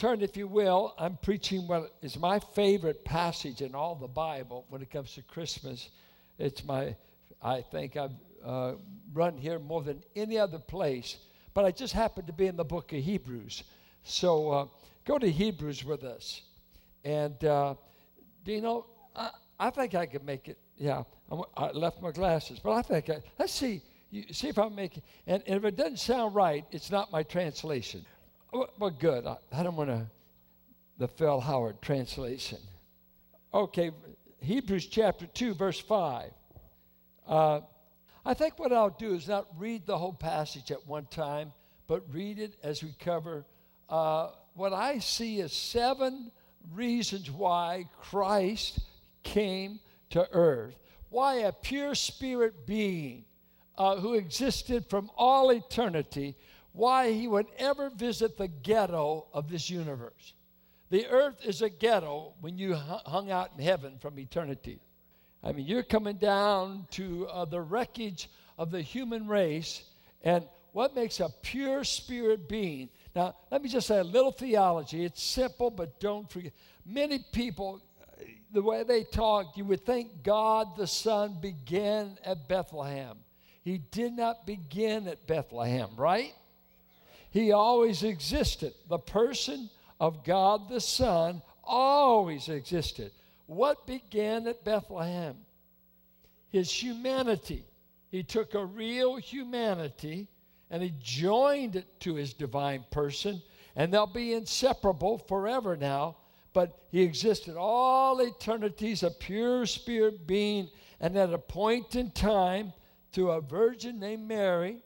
turn, 0.00 0.22
if 0.22 0.34
you 0.34 0.48
will. 0.48 0.94
I'm 0.98 1.18
preaching 1.18 1.68
what 1.68 1.94
is 2.00 2.18
my 2.18 2.38
favorite 2.38 3.04
passage 3.04 3.60
in 3.60 3.74
all 3.74 3.94
the 3.94 4.08
Bible 4.08 4.64
when 4.70 4.80
it 4.80 4.90
comes 4.90 5.14
to 5.16 5.22
Christmas. 5.22 5.90
It's 6.38 6.64
my, 6.64 6.96
I 7.42 7.60
think 7.60 7.98
I've 7.98 8.14
uh, 8.42 8.72
run 9.12 9.36
here 9.36 9.58
more 9.58 9.82
than 9.82 10.02
any 10.16 10.38
other 10.38 10.58
place, 10.58 11.18
but 11.52 11.66
I 11.66 11.70
just 11.70 11.92
happened 11.92 12.26
to 12.28 12.32
be 12.32 12.46
in 12.46 12.56
the 12.56 12.64
book 12.64 12.94
of 12.94 13.04
Hebrews. 13.04 13.62
So 14.02 14.50
uh, 14.50 14.66
go 15.04 15.18
to 15.18 15.30
Hebrews 15.30 15.84
with 15.84 16.02
us. 16.02 16.40
And, 17.04 17.44
uh, 17.44 17.74
Dino, 18.42 18.86
I, 19.14 19.28
I 19.58 19.68
think 19.68 19.94
I 19.94 20.06
could 20.06 20.24
make 20.24 20.48
it. 20.48 20.56
Yeah, 20.78 21.02
I 21.58 21.72
left 21.72 22.00
my 22.00 22.10
glasses, 22.10 22.58
but 22.58 22.72
I 22.72 22.80
think 22.80 23.10
I, 23.10 23.20
let's 23.38 23.52
see. 23.52 23.82
You, 24.10 24.24
see 24.32 24.48
if 24.48 24.58
I'm 24.58 24.74
making, 24.74 25.02
and, 25.26 25.42
and 25.46 25.56
if 25.56 25.64
it 25.66 25.76
doesn't 25.76 25.98
sound 25.98 26.34
right, 26.34 26.64
it's 26.72 26.90
not 26.90 27.12
my 27.12 27.22
translation. 27.22 28.06
Well, 28.52 28.90
good. 28.90 29.26
I, 29.26 29.36
I 29.52 29.62
don't 29.62 29.76
want 29.76 29.90
to, 29.90 30.06
the 30.98 31.06
Phil 31.06 31.40
Howard 31.40 31.80
translation. 31.80 32.58
Okay, 33.54 33.92
Hebrews 34.40 34.86
chapter 34.86 35.26
2, 35.26 35.54
verse 35.54 35.78
5. 35.78 36.30
Uh, 37.28 37.60
I 38.24 38.34
think 38.34 38.58
what 38.58 38.72
I'll 38.72 38.90
do 38.90 39.14
is 39.14 39.28
not 39.28 39.46
read 39.56 39.86
the 39.86 39.96
whole 39.96 40.12
passage 40.12 40.70
at 40.72 40.86
one 40.86 41.06
time, 41.06 41.52
but 41.86 42.02
read 42.12 42.38
it 42.38 42.56
as 42.62 42.82
we 42.82 42.92
cover 42.98 43.44
uh, 43.88 44.30
what 44.54 44.72
I 44.72 44.98
see 44.98 45.40
as 45.40 45.52
seven 45.52 46.30
reasons 46.72 47.30
why 47.30 47.86
Christ 48.00 48.80
came 49.22 49.80
to 50.10 50.28
earth. 50.32 50.78
Why 51.08 51.34
a 51.36 51.52
pure 51.52 51.94
spirit 51.94 52.66
being 52.66 53.24
uh, 53.78 53.96
who 53.96 54.14
existed 54.14 54.86
from 54.90 55.10
all 55.16 55.50
eternity, 55.50 56.36
why 56.72 57.12
he 57.12 57.26
would 57.26 57.46
ever 57.58 57.90
visit 57.90 58.36
the 58.36 58.48
ghetto 58.48 59.26
of 59.32 59.48
this 59.48 59.68
universe. 59.70 60.34
The 60.90 61.06
earth 61.06 61.36
is 61.44 61.62
a 61.62 61.70
ghetto 61.70 62.34
when 62.40 62.58
you 62.58 62.74
hung 62.74 63.30
out 63.30 63.50
in 63.56 63.62
heaven 63.62 63.98
from 64.00 64.18
eternity. 64.18 64.80
I 65.42 65.52
mean, 65.52 65.66
you're 65.66 65.82
coming 65.82 66.16
down 66.16 66.86
to 66.92 67.26
uh, 67.28 67.44
the 67.44 67.60
wreckage 67.60 68.28
of 68.58 68.70
the 68.70 68.82
human 68.82 69.26
race, 69.26 69.82
and 70.22 70.44
what 70.72 70.94
makes 70.94 71.20
a 71.20 71.30
pure 71.42 71.82
spirit 71.84 72.48
being. 72.48 72.90
Now, 73.14 73.36
let 73.50 73.62
me 73.62 73.68
just 73.68 73.86
say 73.86 73.98
a 73.98 74.04
little 74.04 74.32
theology. 74.32 75.04
It's 75.04 75.22
simple, 75.22 75.70
but 75.70 75.98
don't 75.98 76.30
forget. 76.30 76.52
Many 76.84 77.24
people, 77.32 77.80
the 78.52 78.62
way 78.62 78.82
they 78.82 79.04
talk, 79.04 79.56
you 79.56 79.64
would 79.64 79.84
think 79.84 80.22
God 80.22 80.76
the 80.76 80.86
Son 80.86 81.38
began 81.40 82.18
at 82.24 82.48
Bethlehem. 82.48 83.16
He 83.62 83.78
did 83.78 84.12
not 84.12 84.46
begin 84.46 85.08
at 85.08 85.26
Bethlehem, 85.26 85.90
right? 85.96 86.34
He 87.30 87.52
always 87.52 88.02
existed. 88.02 88.74
The 88.88 88.98
person 88.98 89.70
of 89.98 90.24
God 90.24 90.68
the 90.68 90.80
Son 90.80 91.42
always 91.64 92.48
existed. 92.48 93.12
What 93.46 93.86
began 93.86 94.46
at 94.46 94.64
Bethlehem? 94.64 95.36
His 96.48 96.70
humanity. 96.70 97.64
He 98.10 98.22
took 98.24 98.54
a 98.54 98.64
real 98.64 99.16
humanity 99.16 100.28
and 100.70 100.82
he 100.82 100.92
joined 101.00 101.76
it 101.76 102.00
to 102.00 102.14
his 102.14 102.32
divine 102.32 102.84
person, 102.92 103.42
and 103.74 103.92
they'll 103.92 104.06
be 104.06 104.34
inseparable 104.34 105.18
forever 105.18 105.76
now. 105.76 106.16
But 106.52 106.78
he 106.90 107.02
existed 107.02 107.56
all 107.56 108.20
eternities, 108.20 109.02
a 109.02 109.10
pure 109.10 109.66
spirit 109.66 110.26
being, 110.26 110.68
and 111.00 111.16
at 111.16 111.32
a 111.32 111.38
point 111.38 111.96
in 111.96 112.10
time, 112.12 112.72
through 113.12 113.30
a 113.30 113.40
virgin 113.40 113.98
named 113.98 114.28
Mary, 114.28 114.78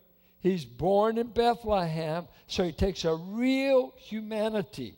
he's 0.44 0.64
born 0.64 1.18
in 1.18 1.26
Bethlehem, 1.28 2.28
so 2.46 2.62
he 2.62 2.70
takes 2.70 3.04
a 3.04 3.14
real 3.14 3.92
humanity. 3.96 4.94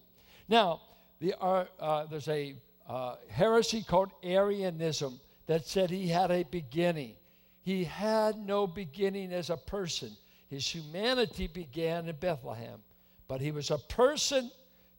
Now, 0.49 0.83
the, 1.21 1.35
uh, 1.41 1.65
uh, 1.81 2.07
there's 2.07 2.29
a 2.29 2.57
uh, 2.87 3.15
heresy 3.31 3.83
called 3.83 4.11
Arianism 4.23 5.19
that 5.47 5.67
said 5.67 5.89
he 5.89 6.09
had 6.09 6.31
a 6.31 6.43
beginning. 6.43 7.15
He 7.63 7.85
had 7.85 8.37
no 8.37 8.67
beginning 8.67 9.33
as 9.33 9.49
a 9.49 9.57
person. 9.57 10.11
His 10.51 10.67
humanity 10.69 11.47
began 11.47 12.09
in 12.09 12.17
Bethlehem, 12.17 12.81
but 13.29 13.41
he 13.41 13.53
was 13.53 13.71
a 13.71 13.79
person 13.79 14.51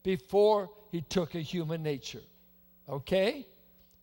before 0.02 0.70
he 0.90 1.02
took 1.02 1.34
a 1.34 1.40
human 1.40 1.82
nature. 1.82 2.22
Okay? 2.88 3.46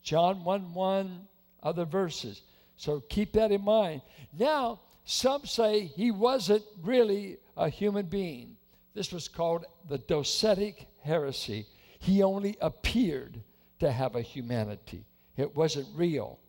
John 0.04 0.44
1 0.44 0.74
1, 0.74 1.28
other 1.64 1.86
verses. 1.86 2.44
So 2.78 3.00
keep 3.10 3.34
that 3.34 3.52
in 3.52 3.64
mind. 3.64 4.02
Now, 4.38 4.82
some 5.06 5.46
say 5.46 5.86
he 5.86 6.12
wasn't 6.12 6.64
really 6.82 7.38
a 7.56 7.70
human 7.70 8.08
being. 8.08 8.58
This 8.96 9.12
was 9.12 9.28
called 9.28 9.66
the 9.88 10.00
Docetic 10.00 10.88
heresy. 11.02 11.68
He 12.00 12.24
only 12.24 12.58
appeared 12.60 13.40
to 13.80 13.92
have 13.92 14.16
a 14.16 14.22
humanity, 14.22 15.06
it 15.38 15.56
wasn't 15.56 15.88
real. 15.96 16.40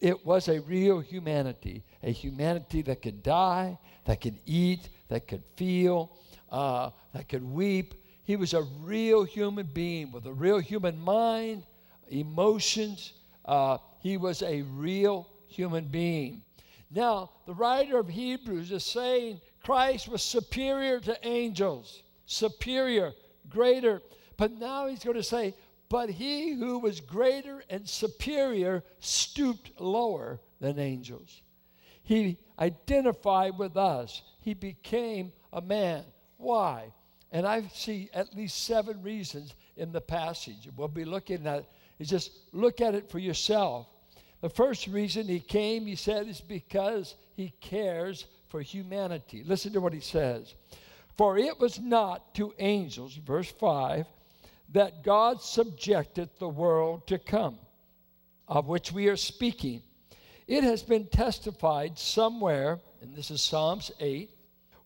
It 0.00 0.24
was 0.24 0.46
a 0.46 0.60
real 0.60 1.00
humanity, 1.00 1.82
a 2.04 2.12
humanity 2.12 2.82
that 2.82 3.02
could 3.02 3.20
die, 3.24 3.76
that 4.04 4.20
could 4.20 4.38
eat, 4.46 4.90
that 5.08 5.26
could 5.26 5.42
feel, 5.56 6.16
uh, 6.52 6.90
that 7.14 7.28
could 7.28 7.42
weep. 7.42 7.94
He 8.22 8.36
was 8.36 8.54
a 8.54 8.62
real 8.82 9.24
human 9.24 9.66
being 9.66 10.12
with 10.12 10.26
a 10.26 10.32
real 10.32 10.58
human 10.58 11.00
mind, 11.00 11.64
emotions. 12.10 13.14
Uh, 13.44 13.78
he 13.98 14.18
was 14.18 14.42
a 14.42 14.62
real 14.62 15.28
human 15.48 15.86
being. 15.86 16.42
Now, 16.90 17.30
the 17.46 17.54
writer 17.54 17.98
of 17.98 18.08
Hebrews 18.08 18.72
is 18.72 18.84
saying 18.84 19.40
Christ 19.62 20.08
was 20.08 20.22
superior 20.22 21.00
to 21.00 21.26
angels, 21.26 22.02
superior, 22.26 23.12
greater. 23.48 24.00
But 24.36 24.52
now 24.52 24.86
he's 24.86 25.04
going 25.04 25.16
to 25.16 25.22
say 25.22 25.54
but 25.88 26.10
he 26.10 26.52
who 26.52 26.78
was 26.78 27.00
greater 27.00 27.62
and 27.70 27.88
superior 27.88 28.84
stooped 29.00 29.80
lower 29.80 30.38
than 30.60 30.78
angels. 30.78 31.42
He 32.02 32.38
identified 32.58 33.58
with 33.58 33.76
us. 33.76 34.22
He 34.40 34.54
became 34.54 35.32
a 35.52 35.60
man. 35.60 36.04
Why? 36.36 36.92
And 37.32 37.46
I 37.46 37.62
see 37.74 38.10
at 38.12 38.34
least 38.34 38.64
seven 38.64 39.02
reasons 39.02 39.54
in 39.76 39.92
the 39.92 40.00
passage. 40.00 40.68
We'll 40.76 40.88
be 40.88 41.04
looking 41.04 41.46
at 41.46 41.60
it. 41.60 42.04
Just 42.04 42.32
look 42.52 42.80
at 42.80 42.94
it 42.94 43.10
for 43.10 43.18
yourself. 43.18 43.86
The 44.40 44.48
first 44.48 44.86
reason 44.86 45.26
he 45.26 45.40
came, 45.40 45.86
he 45.86 45.96
said, 45.96 46.28
is 46.28 46.40
because 46.40 47.14
he 47.34 47.52
cares 47.60 48.26
for 48.48 48.60
humanity. 48.60 49.42
Listen 49.44 49.72
to 49.72 49.80
what 49.80 49.92
he 49.92 50.00
says. 50.00 50.54
For 51.16 51.36
it 51.36 51.58
was 51.58 51.80
not 51.80 52.34
to 52.36 52.54
angels, 52.58 53.14
verse 53.16 53.50
5, 53.50 54.06
that 54.70 55.02
God 55.02 55.42
subjected 55.42 56.28
the 56.38 56.48
world 56.48 57.06
to 57.08 57.18
come, 57.18 57.58
of 58.46 58.68
which 58.68 58.92
we 58.92 59.08
are 59.08 59.16
speaking. 59.16 59.82
It 60.46 60.62
has 60.62 60.82
been 60.82 61.06
testified 61.06 61.98
somewhere, 61.98 62.80
and 63.02 63.14
this 63.14 63.30
is 63.30 63.42
Psalms 63.42 63.90
8 63.98 64.30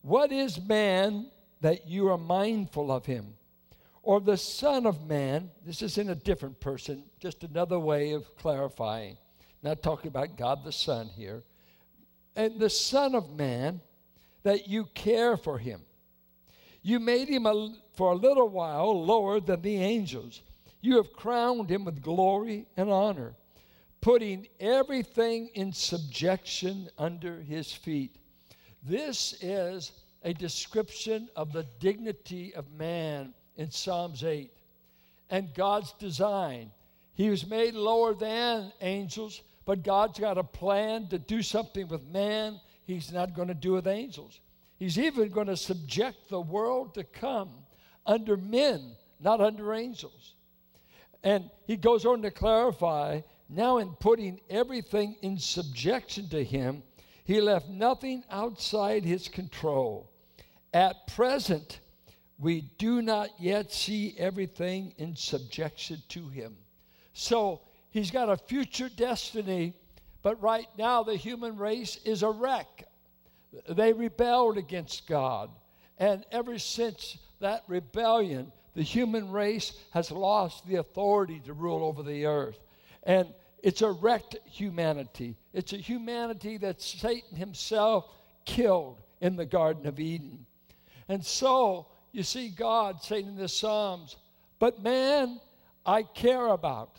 What 0.00 0.32
is 0.32 0.60
man 0.60 1.30
that 1.60 1.86
you 1.86 2.08
are 2.08 2.18
mindful 2.18 2.90
of 2.90 3.04
him? 3.04 3.34
Or 4.02 4.20
the 4.20 4.36
Son 4.36 4.86
of 4.86 5.06
Man, 5.06 5.50
this 5.64 5.80
is 5.80 5.96
in 5.96 6.10
a 6.10 6.14
different 6.14 6.58
person, 6.58 7.04
just 7.20 7.44
another 7.44 7.78
way 7.78 8.12
of 8.12 8.34
clarifying. 8.36 9.16
Not 9.62 9.82
talking 9.82 10.08
about 10.08 10.36
God 10.36 10.64
the 10.64 10.72
Son 10.72 11.08
here. 11.16 11.42
And 12.34 12.58
the 12.58 12.70
Son 12.70 13.14
of 13.14 13.30
Man, 13.30 13.80
that 14.42 14.68
you 14.68 14.86
care 14.94 15.36
for 15.36 15.58
him. 15.58 15.80
You 16.82 16.98
made 16.98 17.28
him 17.28 17.46
a, 17.46 17.74
for 17.94 18.12
a 18.12 18.16
little 18.16 18.48
while 18.48 19.04
lower 19.04 19.38
than 19.40 19.62
the 19.62 19.76
angels. 19.76 20.42
You 20.80 20.96
have 20.96 21.12
crowned 21.12 21.70
him 21.70 21.84
with 21.84 22.02
glory 22.02 22.66
and 22.76 22.90
honor, 22.90 23.34
putting 24.00 24.48
everything 24.58 25.50
in 25.54 25.72
subjection 25.72 26.88
under 26.98 27.40
his 27.40 27.72
feet. 27.72 28.16
This 28.82 29.34
is 29.40 29.92
a 30.24 30.34
description 30.34 31.28
of 31.36 31.52
the 31.52 31.66
dignity 31.78 32.52
of 32.54 32.70
man 32.72 33.32
in 33.56 33.70
Psalms 33.70 34.24
8 34.24 34.50
and 35.30 35.54
God's 35.54 35.92
design. 35.94 36.70
He 37.14 37.30
was 37.30 37.46
made 37.46 37.74
lower 37.74 38.14
than 38.14 38.72
angels, 38.80 39.42
but 39.64 39.82
God's 39.82 40.18
got 40.18 40.38
a 40.38 40.44
plan 40.44 41.08
to 41.08 41.18
do 41.18 41.42
something 41.42 41.88
with 41.88 42.04
man 42.08 42.60
he's 42.84 43.12
not 43.12 43.34
going 43.34 43.48
to 43.48 43.54
do 43.54 43.72
with 43.72 43.86
angels. 43.86 44.40
He's 44.78 44.98
even 44.98 45.28
going 45.28 45.46
to 45.46 45.56
subject 45.56 46.28
the 46.28 46.40
world 46.40 46.94
to 46.94 47.04
come 47.04 47.50
under 48.04 48.36
men, 48.36 48.96
not 49.20 49.40
under 49.40 49.72
angels. 49.74 50.34
And 51.22 51.48
he 51.66 51.76
goes 51.76 52.04
on 52.04 52.22
to 52.22 52.30
clarify 52.30 53.20
now, 53.54 53.76
in 53.78 53.90
putting 53.90 54.40
everything 54.48 55.16
in 55.20 55.38
subjection 55.38 56.26
to 56.30 56.42
him, 56.42 56.82
he 57.24 57.38
left 57.42 57.68
nothing 57.68 58.24
outside 58.30 59.04
his 59.04 59.28
control. 59.28 60.10
At 60.72 61.06
present, 61.06 61.80
we 62.38 62.62
do 62.78 63.02
not 63.02 63.28
yet 63.38 63.70
see 63.70 64.14
everything 64.16 64.94
in 64.96 65.16
subjection 65.16 66.02
to 66.08 66.28
him. 66.28 66.56
So 67.12 67.60
he's 67.92 68.10
got 68.10 68.28
a 68.28 68.36
future 68.36 68.88
destiny, 68.88 69.74
but 70.22 70.42
right 70.42 70.68
now 70.76 71.02
the 71.02 71.16
human 71.16 71.56
race 71.56 71.98
is 72.04 72.22
a 72.22 72.30
wreck. 72.30 72.88
They 73.68 73.92
rebelled 73.92 74.58
against 74.58 75.06
God. 75.06 75.50
And 75.98 76.24
ever 76.32 76.58
since 76.58 77.18
that 77.40 77.62
rebellion, 77.68 78.50
the 78.74 78.82
human 78.82 79.30
race 79.30 79.72
has 79.90 80.10
lost 80.10 80.66
the 80.66 80.76
authority 80.76 81.40
to 81.44 81.52
rule 81.52 81.84
over 81.84 82.02
the 82.02 82.26
earth. 82.26 82.58
And 83.04 83.28
it's 83.62 83.82
a 83.82 83.90
wrecked 83.90 84.36
humanity. 84.46 85.36
It's 85.52 85.72
a 85.72 85.76
humanity 85.76 86.56
that 86.58 86.80
Satan 86.80 87.36
himself 87.36 88.06
killed 88.44 89.00
in 89.20 89.36
the 89.36 89.46
Garden 89.46 89.86
of 89.86 90.00
Eden. 90.00 90.46
And 91.08 91.24
so 91.24 91.86
you 92.12 92.22
see 92.22 92.48
God 92.48 93.02
saying 93.02 93.26
in 93.26 93.36
the 93.36 93.48
Psalms, 93.48 94.16
But 94.58 94.82
man, 94.82 95.40
I 95.84 96.02
care 96.02 96.48
about. 96.48 96.96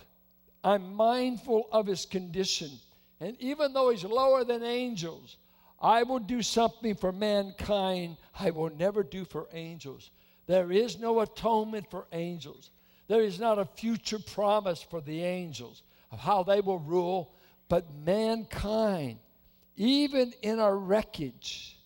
I'm 0.64 0.94
mindful 0.94 1.68
of 1.72 1.88
his 1.88 2.06
condition. 2.06 2.72
And 3.20 3.36
even 3.40 3.74
though 3.74 3.90
he's 3.90 4.04
lower 4.04 4.44
than 4.44 4.64
angels, 4.64 5.38
I 5.82 6.04
will 6.04 6.20
do 6.20 6.42
something 6.42 6.96
for 6.96 7.12
mankind 7.12 8.18
I 8.40 8.52
will 8.52 8.70
never 8.70 9.04
do 9.04 9.26
for 9.26 9.48
angels. 9.54 10.12
There 10.48 10.72
is 10.72 11.00
no 11.00 11.20
atonement 11.20 11.90
for 11.90 12.08
angels. 12.12 12.70
There 13.08 13.22
is 13.22 13.40
not 13.40 13.60
a 13.60 13.66
future 13.66 14.20
promise 14.20 14.82
for 14.82 15.02
the 15.02 15.22
angels 15.24 15.84
of 16.12 16.20
how 16.20 16.44
they 16.44 16.62
will 16.62 16.80
rule, 16.80 17.34
but 17.68 17.94
mankind, 17.94 19.20
even 19.76 20.34
in 20.42 20.60
our 20.60 20.78
wreckage, 20.78 21.78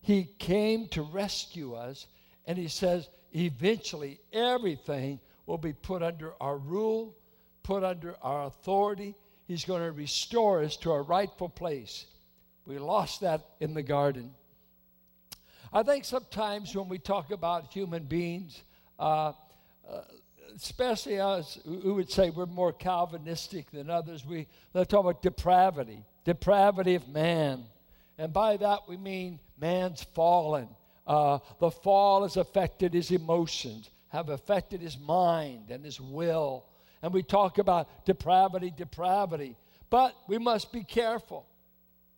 he 0.00 0.24
came 0.38 0.88
to 0.88 1.02
rescue 1.02 1.74
us. 1.74 2.06
And 2.46 2.56
he 2.58 2.68
says, 2.68 3.08
eventually, 3.32 4.20
everything 4.32 5.18
will 5.46 5.58
be 5.58 5.72
put 5.72 6.02
under 6.02 6.34
our 6.40 6.58
rule, 6.58 7.16
put 7.66 7.82
under 7.82 8.14
our 8.22 8.46
authority. 8.46 9.16
He's 9.48 9.64
going 9.64 9.82
to 9.82 9.90
restore 9.90 10.62
us 10.62 10.76
to 10.78 10.92
our 10.92 11.02
rightful 11.02 11.48
place. 11.48 12.06
We 12.64 12.78
lost 12.78 13.22
that 13.22 13.44
in 13.58 13.74
the 13.74 13.82
garden. 13.82 14.30
I 15.72 15.82
think 15.82 16.04
sometimes 16.04 16.76
when 16.76 16.88
we 16.88 16.98
talk 16.98 17.32
about 17.32 17.72
human 17.72 18.04
beings, 18.04 18.62
uh, 19.00 19.32
uh, 19.90 20.02
especially 20.54 21.18
us 21.18 21.58
who 21.64 21.94
would 21.94 22.10
say 22.10 22.30
we're 22.30 22.46
more 22.46 22.72
Calvinistic 22.72 23.72
than 23.72 23.90
others, 23.90 24.24
we 24.24 24.46
let's 24.72 24.88
talk 24.88 25.00
about 25.00 25.20
depravity, 25.20 26.04
depravity 26.24 26.94
of 26.94 27.08
man. 27.08 27.64
And 28.16 28.32
by 28.32 28.58
that 28.58 28.88
we 28.88 28.96
mean 28.96 29.40
man's 29.58 30.04
fallen. 30.14 30.68
Uh, 31.04 31.40
the 31.58 31.72
fall 31.72 32.22
has 32.22 32.36
affected 32.36 32.94
his 32.94 33.10
emotions, 33.10 33.90
have 34.10 34.28
affected 34.28 34.80
his 34.80 34.96
mind 34.96 35.70
and 35.70 35.84
his 35.84 36.00
will. 36.00 36.64
And 37.06 37.14
we 37.14 37.22
talk 37.22 37.58
about 37.58 38.04
depravity, 38.04 38.72
depravity. 38.76 39.54
But 39.90 40.16
we 40.26 40.38
must 40.38 40.72
be 40.72 40.82
careful. 40.82 41.46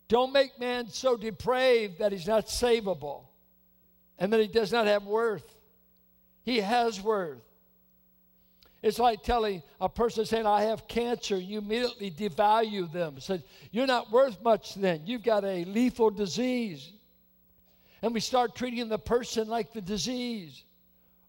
Don't 0.07 0.33
make 0.33 0.59
man 0.59 0.87
so 0.87 1.15
depraved 1.15 1.99
that 1.99 2.11
he's 2.11 2.25
not 2.25 2.47
savable 2.47 3.25
and 4.17 4.33
that 4.33 4.39
he 4.39 4.47
does 4.47 4.71
not 4.71 4.87
have 4.87 5.03
worth. 5.03 5.55
He 6.41 6.59
has 6.61 6.99
worth. 6.99 7.43
It's 8.81 8.97
like 8.97 9.21
telling 9.21 9.61
a 9.79 9.89
person 9.89 10.25
saying, 10.25 10.47
I 10.47 10.63
have 10.63 10.87
cancer, 10.87 11.37
you 11.37 11.59
immediately 11.59 12.09
devalue 12.09 12.91
them. 12.91 13.19
Said, 13.19 13.43
You're 13.69 13.85
not 13.85 14.11
worth 14.11 14.41
much 14.41 14.73
then. 14.73 15.03
You've 15.05 15.21
got 15.21 15.45
a 15.45 15.65
lethal 15.65 16.09
disease. 16.09 16.91
And 18.01 18.11
we 18.11 18.21
start 18.21 18.55
treating 18.55 18.89
the 18.89 18.97
person 18.97 19.49
like 19.49 19.71
the 19.71 19.81
disease. 19.81 20.63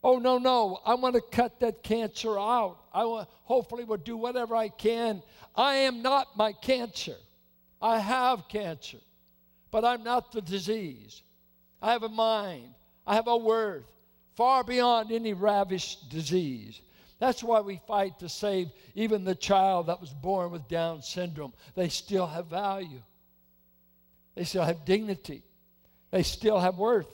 Oh, 0.02 0.19
no, 0.19 0.38
no, 0.38 0.81
I 0.87 0.94
want 0.94 1.14
to 1.14 1.20
cut 1.20 1.61
that 1.61 1.82
cancer 1.82 2.38
out. 2.38 2.79
I 2.93 3.05
want, 3.05 3.29
hopefully 3.44 3.85
will 3.85 3.99
do 3.99 4.17
whatever 4.17 4.56
I 4.56 4.69
can. 4.69 5.23
I 5.55 5.75
am 5.75 6.02
not 6.02 6.37
my 6.37 6.52
cancer. 6.52 7.17
I 7.82 7.99
have 7.99 8.49
cancer, 8.49 8.99
but 9.70 9.85
I'm 9.85 10.02
not 10.02 10.32
the 10.32 10.41
disease. 10.41 11.23
I 11.82 11.93
have 11.93 12.02
a 12.02 12.08
mind. 12.08 12.75
I 13.06 13.14
have 13.14 13.26
a 13.26 13.37
worth 13.37 13.85
far 14.41 14.64
beyond 14.64 15.12
any 15.12 15.35
ravished 15.35 16.08
disease. 16.08 16.81
That's 17.19 17.43
why 17.43 17.61
we 17.61 17.79
fight 17.87 18.19
to 18.20 18.29
save 18.31 18.70
even 18.94 19.23
the 19.23 19.35
child 19.35 19.88
that 19.88 20.00
was 20.00 20.14
born 20.14 20.50
with 20.50 20.67
Down 20.67 21.03
syndrome. 21.03 21.53
They 21.75 21.91
still 21.91 22.26
have 22.26 22.46
value, 22.46 23.03
they 24.35 24.44
still 24.44 24.64
have 24.64 24.87
dignity, 24.87 25.43
they 26.11 26.23
still 26.23 26.58
have 26.58 26.79
worth. 26.79 27.06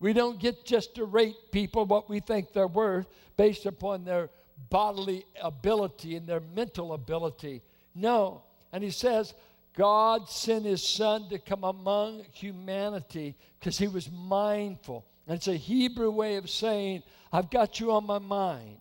We 0.00 0.14
don't 0.14 0.40
get 0.40 0.64
just 0.64 0.94
to 0.96 1.04
rate 1.04 1.36
people 1.52 1.84
what 1.84 2.08
we 2.08 2.20
think 2.20 2.52
they're 2.52 2.66
worth 2.66 3.06
based 3.36 3.66
upon 3.66 4.04
their 4.04 4.30
bodily 4.70 5.24
ability 5.40 6.16
and 6.16 6.26
their 6.26 6.40
mental 6.40 6.94
ability. 6.94 7.62
No. 7.94 8.42
And 8.72 8.82
he 8.82 8.90
says, 8.90 9.34
God 9.76 10.28
sent 10.28 10.64
his 10.64 10.82
son 10.86 11.28
to 11.28 11.38
come 11.38 11.64
among 11.64 12.24
humanity 12.32 13.36
because 13.58 13.78
he 13.78 13.88
was 13.88 14.10
mindful. 14.10 15.06
And 15.26 15.36
it's 15.36 15.48
a 15.48 15.56
Hebrew 15.56 16.10
way 16.10 16.36
of 16.36 16.50
saying, 16.50 17.02
I've 17.32 17.50
got 17.50 17.78
you 17.78 17.92
on 17.92 18.06
my 18.06 18.18
mind. 18.18 18.78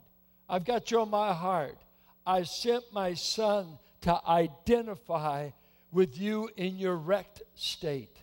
I've 0.47 0.65
got 0.65 0.89
you 0.89 1.01
on 1.01 1.09
my 1.09 1.33
heart. 1.33 1.77
I 2.25 2.43
sent 2.43 2.83
my 2.91 3.13
son 3.13 3.77
to 4.01 4.19
identify 4.27 5.49
with 5.91 6.17
you 6.17 6.49
in 6.57 6.77
your 6.77 6.95
wrecked 6.95 7.41
state. 7.55 8.17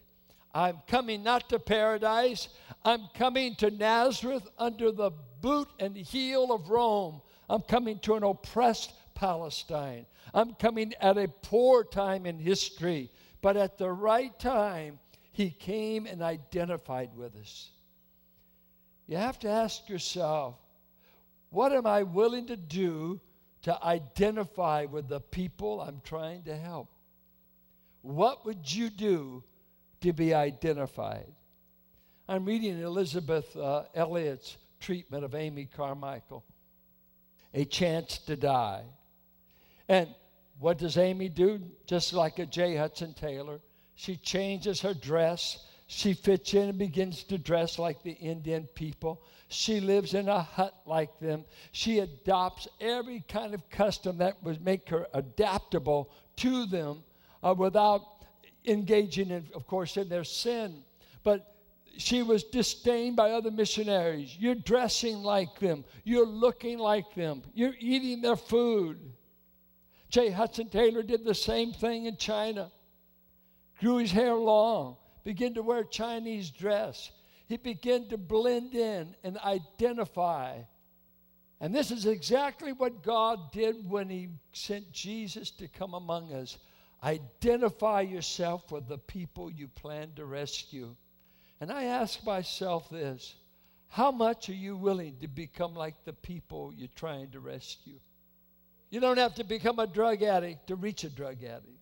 I'm 0.56 0.80
coming 0.86 1.22
not 1.22 1.50
to 1.50 1.58
paradise, 1.58 2.48
I'm 2.82 3.08
coming 3.12 3.56
to 3.56 3.70
Nazareth 3.70 4.48
under 4.56 4.90
the 4.90 5.10
boot 5.42 5.68
and 5.78 5.94
heel 5.94 6.50
of 6.50 6.70
Rome. 6.70 7.20
I'm 7.50 7.60
coming 7.60 7.98
to 8.00 8.14
an 8.14 8.22
oppressed 8.22 8.94
Palestine. 9.14 10.06
I'm 10.32 10.54
coming 10.54 10.94
at 10.98 11.18
a 11.18 11.28
poor 11.28 11.84
time 11.84 12.24
in 12.24 12.38
history, 12.38 13.10
but 13.42 13.58
at 13.58 13.76
the 13.76 13.92
right 13.92 14.36
time, 14.38 14.98
he 15.30 15.50
came 15.50 16.06
and 16.06 16.22
identified 16.22 17.14
with 17.14 17.36
us. 17.36 17.68
You 19.06 19.18
have 19.18 19.38
to 19.40 19.50
ask 19.50 19.90
yourself 19.90 20.54
what 21.50 21.72
am 21.72 21.86
I 21.86 22.02
willing 22.02 22.46
to 22.46 22.56
do 22.56 23.20
to 23.62 23.84
identify 23.84 24.86
with 24.86 25.08
the 25.08 25.20
people 25.20 25.82
I'm 25.82 26.00
trying 26.02 26.44
to 26.44 26.56
help? 26.56 26.88
What 28.00 28.46
would 28.46 28.72
you 28.74 28.88
do 28.88 29.44
to 30.00 30.12
be 30.12 30.34
identified? 30.34 31.32
I'm 32.28 32.44
reading 32.44 32.80
Elisabeth 32.80 33.56
uh, 33.56 33.84
Elliot's 33.94 34.56
treatment 34.80 35.24
of 35.24 35.34
Amy 35.34 35.68
Carmichael, 35.76 36.44
A 37.54 37.64
Chance 37.64 38.18
to 38.26 38.36
Die. 38.36 38.82
And 39.88 40.08
what 40.58 40.78
does 40.78 40.96
Amy 40.96 41.28
do? 41.28 41.60
Just 41.86 42.12
like 42.12 42.38
a 42.38 42.46
J. 42.46 42.76
Hudson 42.76 43.14
Taylor, 43.14 43.60
she 43.94 44.16
changes 44.16 44.80
her 44.80 44.94
dress 44.94 45.64
she 45.86 46.14
fits 46.14 46.52
in 46.52 46.68
and 46.68 46.78
begins 46.78 47.22
to 47.24 47.38
dress 47.38 47.78
like 47.78 48.02
the 48.02 48.12
Indian 48.12 48.64
people. 48.74 49.22
She 49.48 49.80
lives 49.80 50.14
in 50.14 50.28
a 50.28 50.42
hut 50.42 50.74
like 50.84 51.20
them. 51.20 51.44
She 51.70 52.00
adopts 52.00 52.66
every 52.80 53.24
kind 53.28 53.54
of 53.54 53.68
custom 53.70 54.18
that 54.18 54.42
would 54.42 54.64
make 54.64 54.88
her 54.88 55.06
adaptable 55.14 56.10
to 56.38 56.66
them 56.66 57.04
uh, 57.42 57.54
without 57.56 58.15
engaging, 58.66 59.30
in, 59.30 59.46
of 59.54 59.66
course, 59.66 59.96
in 59.96 60.08
their 60.08 60.24
sin. 60.24 60.82
But 61.22 61.54
she 61.96 62.22
was 62.22 62.44
disdained 62.44 63.16
by 63.16 63.32
other 63.32 63.50
missionaries. 63.50 64.36
You're 64.38 64.54
dressing 64.54 65.22
like 65.22 65.58
them, 65.58 65.84
you're 66.04 66.26
looking 66.26 66.78
like 66.78 67.14
them, 67.14 67.42
you're 67.54 67.74
eating 67.78 68.20
their 68.20 68.36
food. 68.36 68.98
J. 70.08 70.30
Hudson 70.30 70.68
Taylor 70.68 71.02
did 71.02 71.24
the 71.24 71.34
same 71.34 71.72
thing 71.72 72.06
in 72.06 72.16
China, 72.16 72.70
grew 73.80 73.96
his 73.98 74.12
hair 74.12 74.34
long 74.34 74.96
began 75.26 75.54
to 75.54 75.62
wear 75.62 75.82
Chinese 75.82 76.50
dress. 76.50 77.10
He 77.48 77.56
began 77.56 78.08
to 78.10 78.16
blend 78.16 78.76
in 78.76 79.16
and 79.24 79.36
identify. 79.38 80.60
And 81.60 81.74
this 81.74 81.90
is 81.90 82.06
exactly 82.06 82.72
what 82.72 83.02
God 83.02 83.50
did 83.50 83.90
when 83.90 84.08
He 84.08 84.28
sent 84.52 84.92
Jesus 84.92 85.50
to 85.50 85.66
come 85.66 85.94
among 85.94 86.32
us. 86.32 86.58
Identify 87.02 88.02
yourself 88.02 88.72
with 88.72 88.88
the 88.88 88.98
people 88.98 89.50
you 89.50 89.68
plan 89.68 90.12
to 90.16 90.24
rescue. 90.24 90.94
And 91.60 91.70
I 91.70 91.84
ask 91.84 92.24
myself 92.24 92.88
this 92.90 93.34
how 93.88 94.10
much 94.10 94.48
are 94.48 94.54
you 94.54 94.76
willing 94.76 95.16
to 95.20 95.28
become 95.28 95.74
like 95.74 96.04
the 96.04 96.12
people 96.12 96.72
you're 96.74 96.88
trying 96.94 97.30
to 97.30 97.40
rescue? 97.40 97.98
You 98.90 99.00
don't 99.00 99.18
have 99.18 99.34
to 99.36 99.44
become 99.44 99.78
a 99.78 99.86
drug 99.86 100.22
addict 100.22 100.68
to 100.68 100.76
reach 100.76 101.04
a 101.04 101.10
drug 101.10 101.42
addict. 101.42 101.80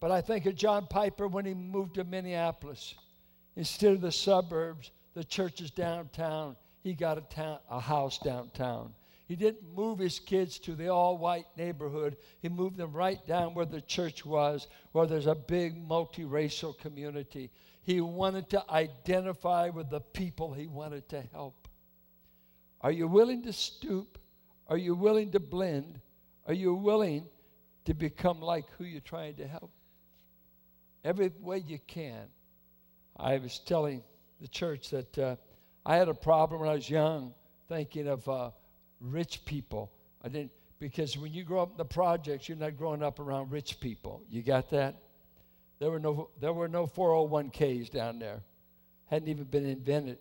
But 0.00 0.10
I 0.10 0.20
think 0.20 0.46
of 0.46 0.54
John 0.54 0.86
Piper 0.88 1.28
when 1.28 1.44
he 1.44 1.54
moved 1.54 1.94
to 1.94 2.04
Minneapolis. 2.04 2.94
Instead 3.56 3.92
of 3.92 4.00
the 4.00 4.12
suburbs, 4.12 4.90
the 5.14 5.24
church 5.24 5.60
is 5.60 5.70
downtown. 5.70 6.56
He 6.82 6.92
got 6.92 7.16
a, 7.16 7.22
town, 7.22 7.58
a 7.70 7.80
house 7.80 8.18
downtown. 8.18 8.92
He 9.26 9.36
didn't 9.36 9.74
move 9.74 9.98
his 9.98 10.18
kids 10.18 10.58
to 10.60 10.74
the 10.74 10.88
all 10.88 11.16
white 11.16 11.46
neighborhood. 11.56 12.16
He 12.40 12.48
moved 12.48 12.76
them 12.76 12.92
right 12.92 13.24
down 13.26 13.54
where 13.54 13.64
the 13.64 13.80
church 13.80 14.26
was, 14.26 14.68
where 14.92 15.06
there's 15.06 15.26
a 15.26 15.34
big 15.34 15.88
multiracial 15.88 16.78
community. 16.78 17.50
He 17.82 18.00
wanted 18.00 18.50
to 18.50 18.70
identify 18.70 19.70
with 19.70 19.90
the 19.90 20.00
people 20.00 20.52
he 20.52 20.66
wanted 20.66 21.08
to 21.10 21.22
help. 21.32 21.68
Are 22.80 22.92
you 22.92 23.08
willing 23.08 23.42
to 23.44 23.52
stoop? 23.52 24.18
Are 24.68 24.76
you 24.76 24.94
willing 24.94 25.30
to 25.32 25.40
blend? 25.40 26.00
Are 26.46 26.54
you 26.54 26.74
willing 26.74 27.26
to 27.86 27.94
become 27.94 28.40
like 28.40 28.66
who 28.76 28.84
you're 28.84 29.00
trying 29.00 29.36
to 29.36 29.46
help? 29.46 29.70
every 31.04 31.30
way 31.40 31.58
you 31.58 31.78
can. 31.86 32.26
I 33.16 33.38
was 33.38 33.60
telling 33.60 34.02
the 34.40 34.48
church 34.48 34.90
that 34.90 35.18
uh, 35.18 35.36
I 35.86 35.96
had 35.96 36.08
a 36.08 36.14
problem 36.14 36.60
when 36.60 36.70
I 36.70 36.74
was 36.74 36.88
young 36.88 37.34
thinking 37.68 38.08
of 38.08 38.26
uh, 38.28 38.50
rich 39.10 39.44
people. 39.44 39.92
I 40.22 40.28
didn't 40.28 40.52
because 40.78 41.16
when 41.16 41.32
you 41.32 41.44
grow 41.44 41.62
up 41.62 41.70
in 41.72 41.76
the 41.76 41.84
projects, 41.84 42.48
you're 42.48 42.58
not 42.58 42.76
growing 42.76 43.02
up 43.02 43.18
around 43.18 43.50
rich 43.50 43.80
people. 43.80 44.22
You 44.28 44.42
got 44.42 44.70
that? 44.70 44.96
There 45.78 45.90
were 45.90 45.98
no 45.98 46.30
there 46.40 46.52
were 46.52 46.68
no 46.68 46.86
401ks 46.86 47.90
down 47.90 48.18
there. 48.18 48.42
Hadn't 49.06 49.28
even 49.28 49.44
been 49.44 49.66
invented. 49.66 50.18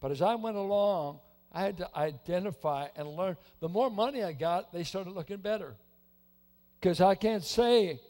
But 0.00 0.10
as 0.10 0.20
I 0.22 0.34
went 0.34 0.56
along, 0.56 1.20
I 1.52 1.62
had 1.62 1.78
to 1.78 1.96
identify 1.96 2.88
and 2.96 3.08
learn. 3.08 3.36
The 3.60 3.68
more 3.68 3.90
money 3.90 4.22
I 4.22 4.32
got, 4.32 4.72
they 4.72 4.84
started 4.84 5.14
looking 5.14 5.38
better. 5.38 5.74
Because 6.80 7.00
I 7.00 7.14
can't 7.14 7.44
say 7.44 8.00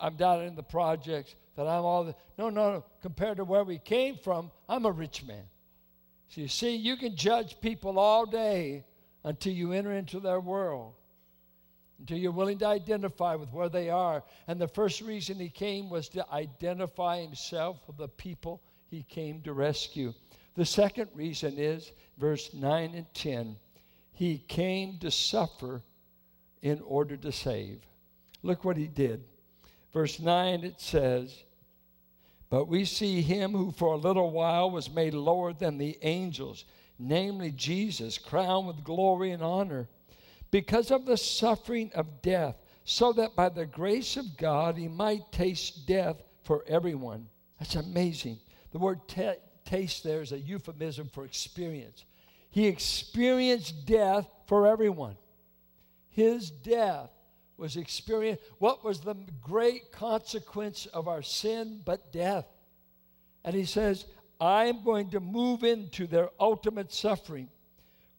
I'm 0.00 0.16
down 0.16 0.42
in 0.42 0.54
the 0.54 0.62
projects 0.62 1.34
that 1.56 1.66
I'm 1.66 1.84
all 1.84 2.04
the, 2.04 2.14
no, 2.38 2.50
no, 2.50 2.72
no. 2.72 2.84
Compared 3.02 3.36
to 3.38 3.44
where 3.44 3.64
we 3.64 3.78
came 3.78 4.16
from, 4.16 4.50
I'm 4.68 4.86
a 4.86 4.90
rich 4.90 5.24
man. 5.24 5.44
So 6.28 6.40
you 6.40 6.48
see, 6.48 6.76
you 6.76 6.96
can 6.96 7.16
judge 7.16 7.60
people 7.60 7.98
all 7.98 8.26
day 8.26 8.84
until 9.24 9.52
you 9.52 9.72
enter 9.72 9.92
into 9.92 10.20
their 10.20 10.40
world, 10.40 10.94
until 11.98 12.18
you're 12.18 12.32
willing 12.32 12.58
to 12.58 12.66
identify 12.66 13.34
with 13.34 13.50
where 13.52 13.68
they 13.68 13.90
are. 13.90 14.22
And 14.46 14.60
the 14.60 14.68
first 14.68 15.00
reason 15.00 15.38
he 15.38 15.48
came 15.48 15.90
was 15.90 16.08
to 16.10 16.30
identify 16.30 17.20
himself 17.20 17.80
with 17.86 17.96
the 17.96 18.08
people 18.08 18.62
he 18.90 19.02
came 19.02 19.40
to 19.42 19.52
rescue. 19.52 20.12
The 20.54 20.66
second 20.66 21.08
reason 21.14 21.58
is 21.58 21.92
verse 22.18 22.52
9 22.54 22.94
and 22.94 23.12
10 23.14 23.56
he 24.14 24.38
came 24.38 24.98
to 24.98 25.10
suffer 25.10 25.82
in 26.62 26.80
order 26.82 27.16
to 27.16 27.32
save. 27.32 27.80
Look 28.42 28.64
what 28.64 28.76
he 28.76 28.86
did. 28.86 29.24
Verse 29.92 30.20
9 30.20 30.64
it 30.64 30.80
says, 30.80 31.42
But 32.48 32.68
we 32.68 32.84
see 32.84 33.22
him 33.22 33.52
who 33.52 33.72
for 33.72 33.94
a 33.94 33.98
little 33.98 34.30
while 34.30 34.70
was 34.70 34.88
made 34.88 35.14
lower 35.14 35.52
than 35.52 35.78
the 35.78 35.98
angels 36.02 36.64
namely 37.04 37.52
Jesus, 37.52 38.18
crowned 38.18 38.66
with 38.66 38.82
glory 38.82 39.30
and 39.30 39.42
honor, 39.42 39.88
because 40.50 40.90
of 40.90 41.04
the 41.04 41.16
suffering 41.16 41.90
of 41.94 42.22
death, 42.22 42.56
so 42.84 43.12
that 43.12 43.36
by 43.36 43.48
the 43.48 43.66
grace 43.66 44.16
of 44.16 44.36
God 44.36 44.76
he 44.76 44.88
might 44.88 45.30
taste 45.32 45.86
death 45.86 46.22
for 46.42 46.64
everyone. 46.66 47.28
That's 47.58 47.76
amazing. 47.76 48.38
The 48.72 48.78
word 48.78 49.06
t- 49.08 49.32
taste 49.64 50.04
there 50.04 50.22
is 50.22 50.32
a 50.32 50.38
euphemism 50.38 51.10
for 51.12 51.24
experience. 51.24 52.04
He 52.50 52.66
experienced 52.66 53.86
death 53.86 54.28
for 54.46 54.66
everyone. 54.66 55.16
His 56.10 56.50
death 56.50 57.10
was 57.56 57.76
experienced. 57.76 58.42
What 58.58 58.84
was 58.84 59.00
the 59.00 59.16
great 59.42 59.92
consequence 59.92 60.86
of 60.86 61.08
our 61.08 61.22
sin 61.22 61.80
but 61.84 62.12
death? 62.12 62.46
And 63.44 63.54
he 63.54 63.64
says, 63.64 64.06
I 64.40 64.64
am 64.66 64.82
going 64.84 65.10
to 65.10 65.20
move 65.20 65.64
into 65.64 66.06
their 66.06 66.30
ultimate 66.38 66.92
suffering. 66.92 67.48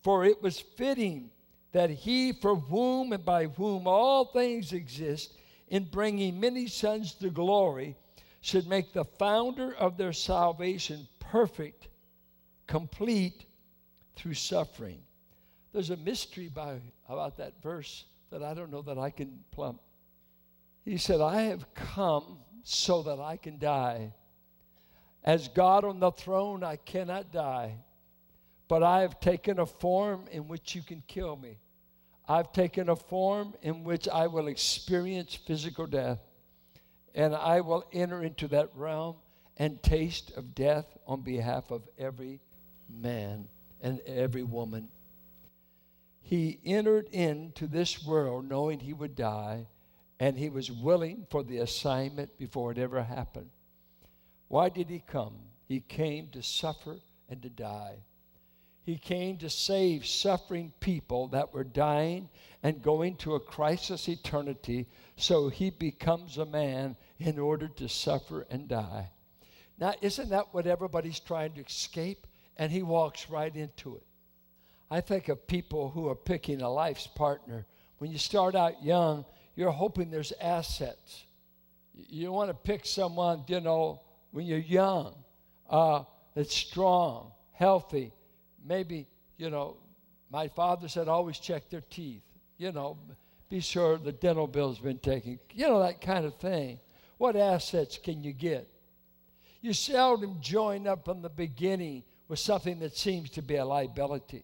For 0.01 0.25
it 0.25 0.41
was 0.41 0.59
fitting 0.59 1.31
that 1.71 1.89
he 1.89 2.31
for 2.31 2.55
whom 2.55 3.11
and 3.11 3.25
by 3.25 3.47
whom 3.47 3.87
all 3.87 4.25
things 4.25 4.71
exist, 4.71 5.33
in 5.67 5.83
bringing 5.85 6.39
many 6.39 6.67
sons 6.67 7.13
to 7.15 7.29
glory, 7.29 7.95
should 8.41 8.67
make 8.67 8.93
the 8.93 9.03
founder 9.03 9.73
of 9.75 9.97
their 9.97 10.13
salvation 10.13 11.07
perfect, 11.19 11.87
complete 12.67 13.45
through 14.15 14.35
suffering. 14.35 14.99
There's 15.73 15.89
a 15.89 15.97
mystery 15.97 16.47
by, 16.47 16.79
about 17.09 17.37
that 17.37 17.61
verse 17.61 18.05
that 18.29 18.43
I 18.43 18.53
don't 18.53 18.71
know 18.71 18.83
that 18.83 18.97
I 18.97 19.09
can 19.09 19.43
plumb. 19.51 19.79
He 20.85 20.97
said, 20.97 21.19
I 21.19 21.41
have 21.41 21.73
come 21.73 22.37
so 22.63 23.01
that 23.03 23.19
I 23.19 23.37
can 23.37 23.57
die. 23.57 24.13
As 25.25 25.47
God 25.47 25.83
on 25.83 25.99
the 25.99 26.11
throne, 26.11 26.63
I 26.63 26.75
cannot 26.75 27.31
die, 27.31 27.77
but 28.67 28.83
I 28.83 29.01
have 29.01 29.19
taken 29.19 29.57
a 29.57 29.65
form 29.65 30.25
in 30.31 30.47
which 30.47 30.75
you 30.75 30.83
can 30.83 31.01
kill 31.07 31.35
me. 31.35 31.57
I've 32.27 32.51
taken 32.51 32.89
a 32.89 32.95
form 32.95 33.55
in 33.63 33.83
which 33.83 34.07
I 34.07 34.27
will 34.27 34.47
experience 34.47 35.33
physical 35.33 35.87
death, 35.87 36.19
and 37.15 37.35
I 37.35 37.61
will 37.61 37.85
enter 37.91 38.21
into 38.21 38.47
that 38.49 38.69
realm 38.75 39.15
and 39.57 39.81
taste 39.81 40.31
of 40.37 40.53
death 40.53 40.85
on 41.07 41.21
behalf 41.21 41.71
of 41.71 41.87
every 41.97 42.39
man 42.87 43.47
and 43.81 44.01
every 44.01 44.43
woman. 44.43 44.89
He 46.21 46.59
entered 46.63 47.07
into 47.11 47.65
this 47.65 48.05
world 48.05 48.47
knowing 48.47 48.79
he 48.79 48.93
would 48.93 49.15
die, 49.15 49.65
and 50.19 50.37
he 50.37 50.51
was 50.51 50.71
willing 50.71 51.25
for 51.31 51.41
the 51.41 51.57
assignment 51.59 52.37
before 52.37 52.71
it 52.71 52.77
ever 52.77 53.01
happened. 53.01 53.49
Why 54.47 54.69
did 54.69 54.89
he 54.89 54.99
come? 54.99 55.35
He 55.67 55.79
came 55.79 56.29
to 56.29 56.43
suffer 56.43 56.97
and 57.29 57.41
to 57.41 57.49
die. 57.49 57.95
He 58.83 58.97
came 58.97 59.37
to 59.37 59.49
save 59.49 60.05
suffering 60.05 60.71
people 60.79 61.29
that 61.29 61.53
were 61.53 61.63
dying 61.63 62.29
and 62.61 62.83
going 62.83 63.15
to 63.17 63.33
a 63.33 63.39
crisis 63.39 64.07
eternity, 64.07 64.87
so 65.15 65.49
he 65.49 65.71
becomes 65.71 66.37
a 66.37 66.45
man 66.45 66.95
in 67.17 67.39
order 67.39 67.67
to 67.67 67.89
suffer 67.89 68.45
and 68.51 68.67
die. 68.67 69.09
Now, 69.79 69.93
isn't 70.01 70.29
that 70.29 70.53
what 70.53 70.67
everybody's 70.67 71.19
trying 71.19 71.53
to 71.53 71.65
escape? 71.65 72.27
And 72.57 72.71
he 72.71 72.83
walks 72.83 73.29
right 73.29 73.53
into 73.53 73.95
it. 73.95 74.03
I 74.89 75.01
think 75.01 75.29
of 75.29 75.47
people 75.47 75.89
who 75.89 76.07
are 76.07 76.15
picking 76.15 76.61
a 76.61 76.69
life's 76.69 77.07
partner. 77.07 77.65
When 77.97 78.11
you 78.11 78.19
start 78.19 78.55
out 78.55 78.83
young, 78.83 79.25
you're 79.55 79.71
hoping 79.71 80.11
there's 80.11 80.31
assets. 80.39 81.25
You 81.93 82.31
want 82.31 82.49
to 82.49 82.53
pick 82.53 82.85
someone, 82.85 83.43
you 83.47 83.61
know, 83.61 84.01
when 84.35 84.45
you're 84.45 84.59
young, 84.59 85.15
uh, 85.69 86.03
that's 86.35 86.53
strong, 86.53 87.31
healthy. 87.53 88.11
Maybe, 88.65 89.07
you 89.37 89.49
know, 89.49 89.77
my 90.29 90.49
father 90.49 90.89
said 90.89 91.07
always 91.07 91.39
check 91.39 91.69
their 91.69 91.83
teeth. 91.89 92.21
You 92.57 92.73
know, 92.73 92.97
be 93.47 93.61
sure 93.61 93.97
the 93.97 94.11
dental 94.11 94.45
bill's 94.45 94.79
been 94.79 94.97
taken. 94.97 95.39
You 95.53 95.69
know, 95.69 95.81
that 95.81 96.01
kind 96.01 96.25
of 96.25 96.35
thing. 96.35 96.79
What 97.17 97.37
assets 97.37 97.97
can 97.97 98.25
you 98.25 98.33
get? 98.33 98.67
You 99.61 99.71
seldom 99.71 100.41
join 100.41 100.85
up 100.85 101.05
from 101.05 101.21
the 101.21 101.29
beginning 101.29 102.03
with 102.27 102.39
something 102.39 102.79
that 102.79 102.97
seems 102.97 103.29
to 103.31 103.41
be 103.41 103.55
a 103.55 103.63
liability. 103.63 104.43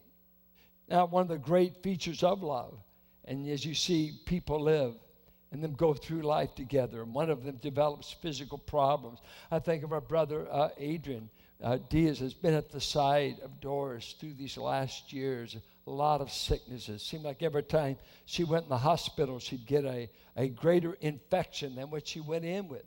Now, 0.88 1.06
one 1.06 1.24
of 1.24 1.28
the 1.28 1.38
great 1.38 1.84
features 1.84 2.24
of 2.24 2.44
love, 2.44 2.80
and 3.26 3.46
as 3.50 3.66
you 3.66 3.74
see 3.74 4.14
people 4.26 4.62
live, 4.62 4.94
and 5.52 5.64
them 5.64 5.74
go 5.74 5.94
through 5.94 6.22
life 6.22 6.56
together. 6.56 7.02
And 7.02 7.14
one 7.14 7.30
of 7.30 7.44
them 7.44 7.58
develops 7.62 8.12
physical 8.12 8.58
problems. 8.58 9.20
I 9.52 9.60
think 9.60 9.84
of 9.84 9.92
our 9.92 10.02
brother 10.02 10.48
uh, 10.50 10.70
Adrian 10.78 11.30
uh, 11.64 11.78
Diaz 11.90 12.20
has 12.20 12.34
been 12.34 12.54
at 12.54 12.72
the 12.72 12.82
side 12.82 13.38
of 13.44 13.60
Doris 13.60 14.16
through 14.20 14.34
these 14.34 14.58
last 14.58 15.14
years. 15.14 15.58
A 15.88 15.92
lot 15.92 16.22
of 16.22 16.32
sicknesses. 16.32 17.04
Seemed 17.04 17.24
like 17.24 17.44
every 17.44 17.64
time 17.64 17.98
she 18.26 18.44
went 18.44 18.64
in 18.64 18.70
the 18.70 18.78
hospital, 18.78 19.40
she'd 19.40 19.68
get 19.68 19.86
a, 19.86 20.10
a 20.38 20.50
greater 20.50 20.98
infection 21.02 21.76
than 21.76 21.90
what 21.90 22.08
she 22.08 22.22
went 22.22 22.46
in 22.46 22.68
with. 22.68 22.84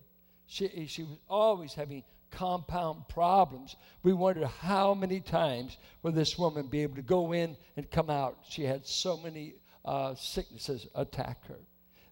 She, 0.46 0.86
she 0.86 1.02
was 1.02 1.18
always 1.28 1.74
having 1.74 2.02
compound 2.30 3.08
problems. 3.08 3.76
We 4.02 4.12
wondered 4.12 4.46
how 4.46 4.94
many 4.94 5.20
times 5.20 5.76
would 6.02 6.14
this 6.14 6.36
woman 6.36 6.66
be 6.66 6.82
able 6.82 6.96
to 6.96 7.02
go 7.02 7.32
in 7.32 7.56
and 7.76 7.90
come 7.90 8.10
out. 8.10 8.38
She 8.48 8.64
had 8.64 8.86
so 8.86 9.16
many 9.16 9.54
uh, 9.84 10.14
sicknesses 10.14 10.86
attack 10.94 11.46
her. 11.46 11.58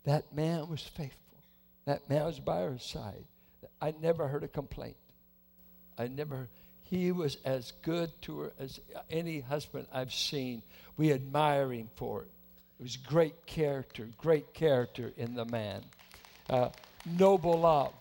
That 0.04 0.34
man 0.34 0.68
was 0.68 0.82
faithful. 0.82 1.18
That 1.84 2.08
man 2.08 2.24
was 2.24 2.40
by 2.40 2.60
her 2.60 2.78
side. 2.78 3.24
I 3.80 3.94
never 4.00 4.28
heard 4.28 4.44
a 4.44 4.48
complaint. 4.48 4.96
I 5.98 6.08
never, 6.08 6.48
he 6.82 7.12
was 7.12 7.36
as 7.44 7.72
good 7.82 8.10
to 8.22 8.40
her 8.40 8.52
as 8.58 8.80
any 9.10 9.40
husband 9.40 9.86
I've 9.92 10.12
seen. 10.12 10.62
We 10.96 11.12
admire 11.12 11.72
him 11.72 11.88
for 11.96 12.22
it. 12.22 12.28
It 12.78 12.82
was 12.82 12.96
great 12.96 13.46
character, 13.46 14.08
great 14.18 14.54
character 14.54 15.12
in 15.16 15.34
the 15.34 15.44
man. 15.44 15.82
Uh, 16.50 16.70
noble 17.06 17.60
love. 17.60 17.92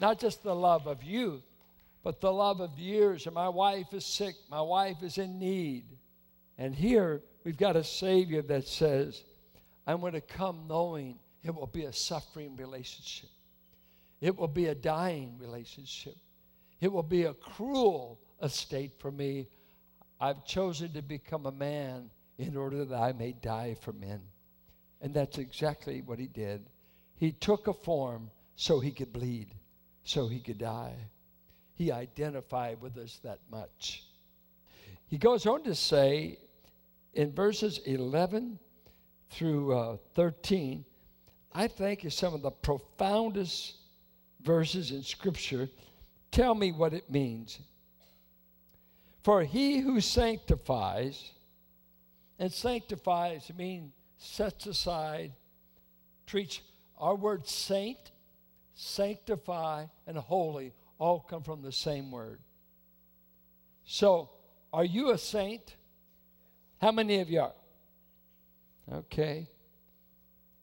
Not 0.00 0.18
just 0.18 0.42
the 0.42 0.54
love 0.54 0.86
of 0.86 1.02
youth, 1.02 1.42
but 2.02 2.20
the 2.20 2.32
love 2.32 2.60
of 2.60 2.78
years. 2.78 3.26
And 3.26 3.34
my 3.34 3.48
wife 3.48 3.92
is 3.92 4.04
sick, 4.04 4.34
my 4.50 4.60
wife 4.60 5.02
is 5.02 5.18
in 5.18 5.38
need. 5.38 5.84
And 6.58 6.74
here 6.74 7.22
we've 7.44 7.56
got 7.56 7.76
a 7.76 7.84
Savior 7.84 8.42
that 8.42 8.66
says, 8.66 9.22
I'm 9.86 10.00
going 10.00 10.12
to 10.12 10.20
come 10.20 10.66
knowing 10.68 11.18
it 11.42 11.54
will 11.54 11.66
be 11.66 11.84
a 11.84 11.92
suffering 11.92 12.56
relationship. 12.56 13.30
It 14.20 14.36
will 14.36 14.48
be 14.48 14.66
a 14.66 14.74
dying 14.74 15.36
relationship. 15.38 16.16
It 16.80 16.92
will 16.92 17.02
be 17.02 17.24
a 17.24 17.34
cruel 17.34 18.20
estate 18.42 18.92
for 18.98 19.10
me. 19.10 19.48
I've 20.20 20.44
chosen 20.44 20.92
to 20.92 21.02
become 21.02 21.46
a 21.46 21.52
man 21.52 22.10
in 22.38 22.56
order 22.56 22.84
that 22.84 22.96
I 22.96 23.12
may 23.12 23.32
die 23.32 23.76
for 23.80 23.92
men. 23.92 24.20
And 25.00 25.12
that's 25.12 25.38
exactly 25.38 26.02
what 26.02 26.20
he 26.20 26.28
did. 26.28 26.64
He 27.16 27.32
took 27.32 27.66
a 27.66 27.74
form 27.74 28.30
so 28.54 28.78
he 28.78 28.92
could 28.92 29.12
bleed, 29.12 29.48
so 30.04 30.28
he 30.28 30.38
could 30.38 30.58
die. 30.58 30.94
He 31.74 31.90
identified 31.90 32.80
with 32.80 32.96
us 32.98 33.18
that 33.24 33.40
much. 33.50 34.04
He 35.08 35.18
goes 35.18 35.46
on 35.46 35.64
to 35.64 35.74
say 35.74 36.38
in 37.14 37.32
verses 37.32 37.78
11 37.84 38.58
through 39.32 39.76
uh, 39.76 39.96
13, 40.14 40.84
I 41.52 41.68
think 41.68 42.04
is 42.04 42.14
some 42.14 42.34
of 42.34 42.42
the 42.42 42.50
profoundest 42.50 43.76
verses 44.42 44.90
in 44.90 45.02
Scripture. 45.02 45.68
Tell 46.30 46.54
me 46.54 46.72
what 46.72 46.94
it 46.94 47.10
means. 47.10 47.58
For 49.22 49.42
he 49.44 49.78
who 49.78 50.00
sanctifies 50.00 51.30
And 52.38 52.52
sanctifies 52.52 53.50
means 53.56 53.92
sets 54.18 54.66
aside, 54.66 55.32
treats 56.26 56.60
our 56.98 57.14
word 57.14 57.46
saint, 57.46 58.10
sanctify, 58.74 59.86
and 60.06 60.16
holy 60.16 60.72
all 60.98 61.20
come 61.20 61.42
from 61.42 61.62
the 61.62 61.72
same 61.72 62.10
word. 62.10 62.40
So, 63.84 64.30
are 64.72 64.84
you 64.84 65.10
a 65.10 65.18
saint? 65.18 65.76
How 66.80 66.90
many 66.90 67.20
of 67.20 67.30
you 67.30 67.40
are? 67.40 67.52
Okay. 68.90 69.48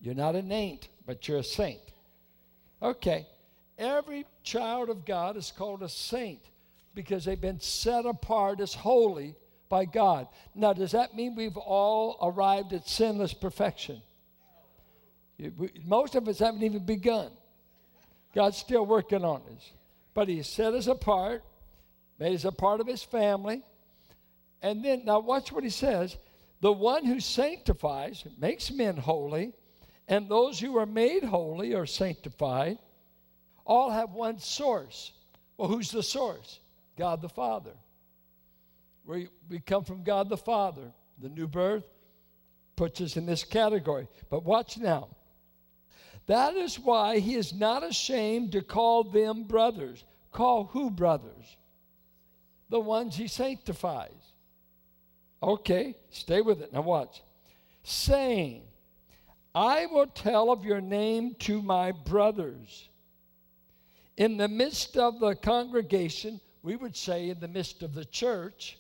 You're 0.02 0.16
not 0.16 0.36
an 0.36 0.52
ain't, 0.52 0.88
but 1.06 1.28
you're 1.28 1.40
a 1.40 1.44
saint. 1.44 1.82
Okay. 2.82 3.28
Every 3.78 4.26
child 4.44 4.90
of 4.90 5.06
God 5.06 5.38
is 5.38 5.52
called 5.52 5.84
a 5.84 5.90
saint 5.90 6.42
because 6.96 7.26
they've 7.26 7.40
been 7.40 7.60
set 7.60 8.06
apart 8.06 8.60
as 8.60 8.74
holy 8.74 9.36
by 9.70 9.86
God. 9.86 10.28
Now, 10.56 10.74
does 10.74 10.92
that 10.92 11.16
mean 11.16 11.36
we've 11.36 11.58
all 11.58 12.18
arrived 12.22 12.74
at 12.74 12.88
sinless 12.88 13.34
perfection? 13.34 14.02
Most 15.86 16.16
of 16.16 16.28
us 16.28 16.40
haven't 16.40 16.64
even 16.64 16.86
begun. 16.86 17.32
God's 18.36 18.58
still 18.58 18.86
working 18.86 19.24
on 19.24 19.42
us. 19.56 19.72
But 20.14 20.28
He 20.28 20.42
set 20.44 20.74
us 20.74 20.88
apart, 20.88 21.44
made 22.20 22.36
us 22.36 22.46
a 22.46 22.52
part 22.52 22.82
of 22.82 22.88
His 22.88 23.04
family. 23.04 23.64
And 24.62 24.84
then, 24.84 25.06
now 25.06 25.20
watch 25.20 25.52
what 25.52 25.64
He 25.64 25.70
says 25.70 26.18
the 26.62 26.74
one 26.74 27.06
who 27.06 27.20
sanctifies 27.20 28.26
makes 28.38 28.72
men 28.72 28.98
holy, 28.98 29.54
and 30.08 30.28
those 30.28 30.60
who 30.60 30.78
are 30.78 30.86
made 30.86 31.24
holy 31.24 31.74
are 31.74 31.86
sanctified, 31.86 32.78
all 33.66 33.90
have 33.90 34.12
one 34.12 34.40
source. 34.40 35.12
Well, 35.58 35.70
who's 35.70 35.92
the 35.92 36.04
source? 36.04 36.60
God 36.98 37.22
the 37.22 37.30
Father. 37.30 37.74
We, 39.06 39.30
we 39.50 39.60
come 39.60 39.84
from 39.84 40.04
God 40.04 40.30
the 40.30 40.38
Father. 40.38 40.92
The 41.22 41.30
new 41.30 41.48
birth 41.48 41.86
puts 42.76 43.02
us 43.02 43.18
in 43.18 43.26
this 43.26 43.44
category. 43.44 44.08
But 44.30 44.46
watch 44.46 44.78
now. 44.78 45.10
That 46.28 46.56
is 46.56 46.80
why 46.80 47.20
he 47.20 47.36
is 47.36 47.54
not 47.54 47.84
ashamed 47.84 48.52
to 48.52 48.62
call 48.62 49.04
them 49.04 49.44
brothers. 49.44 50.04
Call 50.32 50.66
who 50.66 50.92
brothers? 50.92 51.58
The 52.70 52.80
ones 52.80 53.16
he 53.16 53.28
sanctifies. 53.28 54.12
Okay, 55.42 55.96
stay 56.10 56.42
with 56.42 56.62
it. 56.62 56.74
Now 56.74 56.82
watch. 56.82 57.22
Saying, 57.84 58.64
I 59.56 59.86
will 59.88 60.08
tell 60.08 60.52
of 60.52 60.66
your 60.66 60.82
name 60.82 61.36
to 61.40 61.62
my 61.62 61.92
brothers. 61.92 62.90
In 64.18 64.38
the 64.38 64.48
midst 64.48 64.98
of 64.98 65.20
the 65.20 65.36
congregation, 65.36 66.42
we 66.62 66.76
would 66.76 66.96
say 66.96 67.30
in 67.30 67.40
the 67.40 67.48
midst 67.48 67.84
of 67.84 67.94
the 67.94 68.06
church, 68.06 68.78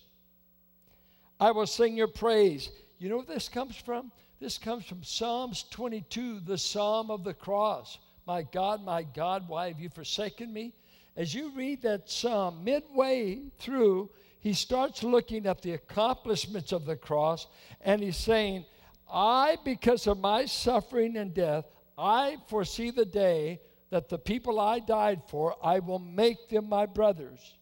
I 1.40 1.52
will 1.52 1.68
sing 1.68 1.96
your 1.96 2.10
praise. 2.10 2.70
You 3.00 3.10
know 3.10 3.18
where 3.18 3.26
this 3.26 3.48
comes 3.48 3.78
from? 3.78 4.12
This 4.42 4.58
comes 4.58 4.86
from 4.86 5.04
Psalms 5.04 5.64
22, 5.72 6.42
the 6.42 6.58
Psalm 6.58 7.10
of 7.10 7.24
the 7.24 7.34
cross. 7.34 7.98
My 8.26 8.44
God, 8.44 8.84
my 8.84 9.04
God, 9.04 9.48
why 9.48 9.70
have 9.70 9.80
you 9.80 9.90
forsaken 9.90 10.54
me? 10.54 10.74
As 11.16 11.34
you 11.34 11.52
read 11.56 11.82
that 11.82 12.10
psalm, 12.10 12.64
midway 12.64 13.42
through, 13.58 14.10
he 14.40 14.54
starts 14.54 15.04
looking 15.04 15.46
at 15.46 15.62
the 15.62 15.74
accomplishments 15.74 16.72
of 16.72 16.86
the 16.86 16.96
cross 16.96 17.48
and 17.82 18.02
he's 18.02 18.18
saying, 18.18 18.66
I, 19.12 19.58
because 19.66 20.08
of 20.08 20.20
my 20.20 20.46
suffering 20.46 21.18
and 21.18 21.34
death, 21.34 21.66
I 21.98 22.38
foresee 22.48 22.92
the 22.92 23.06
day 23.06 23.60
that 23.90 24.08
the 24.08 24.18
people 24.18 24.60
I 24.60 24.80
died 24.80 25.24
for, 25.28 25.56
I 25.64 25.80
will 25.80 26.00
make 26.00 26.50
them 26.50 26.70
my 26.70 26.86
brothers. 26.86 27.56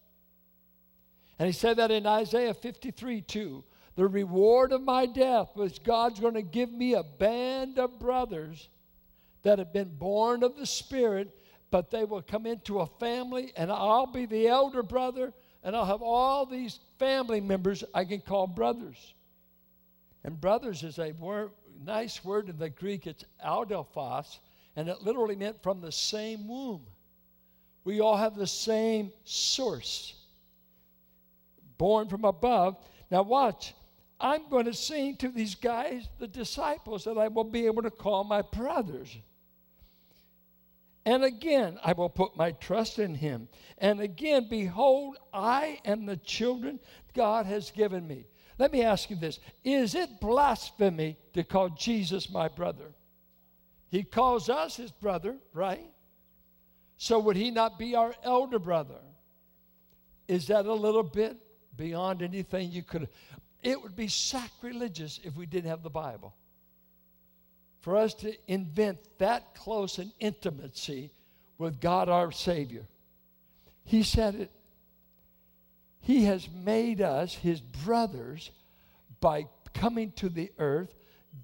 And 1.38 1.46
he 1.46 1.52
said 1.52 1.78
that 1.78 1.90
in 1.90 2.06
Isaiah 2.06 2.54
53 2.54 3.22
2. 3.22 3.64
The 3.96 4.06
reward 4.06 4.72
of 4.72 4.82
my 4.82 5.06
death 5.06 5.56
was 5.56 5.80
God's 5.80 6.20
going 6.20 6.34
to 6.34 6.42
give 6.42 6.70
me 6.70 6.94
a 6.94 7.02
band 7.02 7.80
of 7.80 7.98
brothers 7.98 8.68
that 9.42 9.58
have 9.58 9.72
been 9.72 9.96
born 9.96 10.44
of 10.44 10.56
the 10.56 10.66
Spirit, 10.66 11.36
but 11.72 11.90
they 11.90 12.04
will 12.04 12.22
come 12.22 12.46
into 12.46 12.78
a 12.78 12.86
family, 12.86 13.52
and 13.56 13.72
I'll 13.72 14.06
be 14.06 14.26
the 14.26 14.46
elder 14.46 14.84
brother, 14.84 15.32
and 15.62 15.74
I'll 15.74 15.84
have 15.84 16.02
all 16.02 16.46
these 16.46 16.80
family 16.98 17.40
members 17.40 17.84
I 17.94 18.04
can 18.04 18.20
call 18.20 18.46
brothers. 18.46 19.14
And 20.24 20.40
brothers 20.40 20.82
is 20.82 20.98
a 20.98 21.14
nice 21.84 22.24
word 22.24 22.48
in 22.48 22.58
the 22.58 22.70
Greek. 22.70 23.06
It's 23.06 23.24
adelphos, 23.44 24.38
and 24.76 24.88
it 24.88 25.02
literally 25.02 25.36
meant 25.36 25.62
from 25.62 25.80
the 25.80 25.92
same 25.92 26.48
womb. 26.48 26.82
We 27.84 28.00
all 28.00 28.16
have 28.16 28.36
the 28.36 28.46
same 28.46 29.12
source 29.24 30.14
born 31.78 32.08
from 32.08 32.24
above. 32.24 32.76
Now, 33.10 33.22
watch. 33.22 33.74
I'm 34.20 34.48
going 34.50 34.64
to 34.64 34.74
sing 34.74 35.16
to 35.18 35.28
these 35.28 35.54
guys, 35.54 36.08
the 36.18 36.26
disciples, 36.26 37.04
that 37.04 37.16
I 37.16 37.28
will 37.28 37.44
be 37.44 37.66
able 37.66 37.82
to 37.82 37.90
call 37.90 38.24
my 38.24 38.42
brothers. 38.42 39.16
And 41.08 41.24
again, 41.24 41.78
I 41.82 41.94
will 41.94 42.10
put 42.10 42.36
my 42.36 42.50
trust 42.50 42.98
in 42.98 43.14
him. 43.14 43.48
And 43.78 43.98
again, 43.98 44.46
behold, 44.50 45.16
I 45.32 45.80
am 45.86 46.04
the 46.04 46.18
children 46.18 46.80
God 47.14 47.46
has 47.46 47.70
given 47.70 48.06
me. 48.06 48.26
Let 48.58 48.72
me 48.72 48.82
ask 48.82 49.08
you 49.08 49.16
this 49.16 49.40
Is 49.64 49.94
it 49.94 50.20
blasphemy 50.20 51.16
to 51.32 51.44
call 51.44 51.70
Jesus 51.70 52.28
my 52.28 52.48
brother? 52.48 52.92
He 53.88 54.02
calls 54.02 54.50
us 54.50 54.76
his 54.76 54.92
brother, 54.92 55.38
right? 55.54 55.90
So 56.98 57.18
would 57.20 57.36
he 57.36 57.50
not 57.50 57.78
be 57.78 57.94
our 57.94 58.14
elder 58.22 58.58
brother? 58.58 59.00
Is 60.26 60.48
that 60.48 60.66
a 60.66 60.74
little 60.74 61.02
bit 61.02 61.38
beyond 61.74 62.20
anything 62.20 62.70
you 62.70 62.82
could. 62.82 63.08
It 63.62 63.80
would 63.82 63.96
be 63.96 64.08
sacrilegious 64.08 65.20
if 65.24 65.36
we 65.36 65.46
didn't 65.46 65.70
have 65.70 65.82
the 65.82 65.88
Bible. 65.88 66.34
For 67.80 67.96
us 67.96 68.14
to 68.14 68.34
invent 68.46 68.98
that 69.18 69.54
close 69.54 69.98
an 69.98 70.12
intimacy 70.18 71.12
with 71.58 71.80
God 71.80 72.08
our 72.08 72.32
Savior. 72.32 72.86
He 73.84 74.02
said 74.02 74.34
it. 74.34 74.50
He 76.00 76.24
has 76.24 76.48
made 76.50 77.00
us 77.00 77.34
his 77.34 77.60
brothers 77.60 78.50
by 79.20 79.46
coming 79.74 80.12
to 80.12 80.28
the 80.28 80.50
earth, 80.58 80.94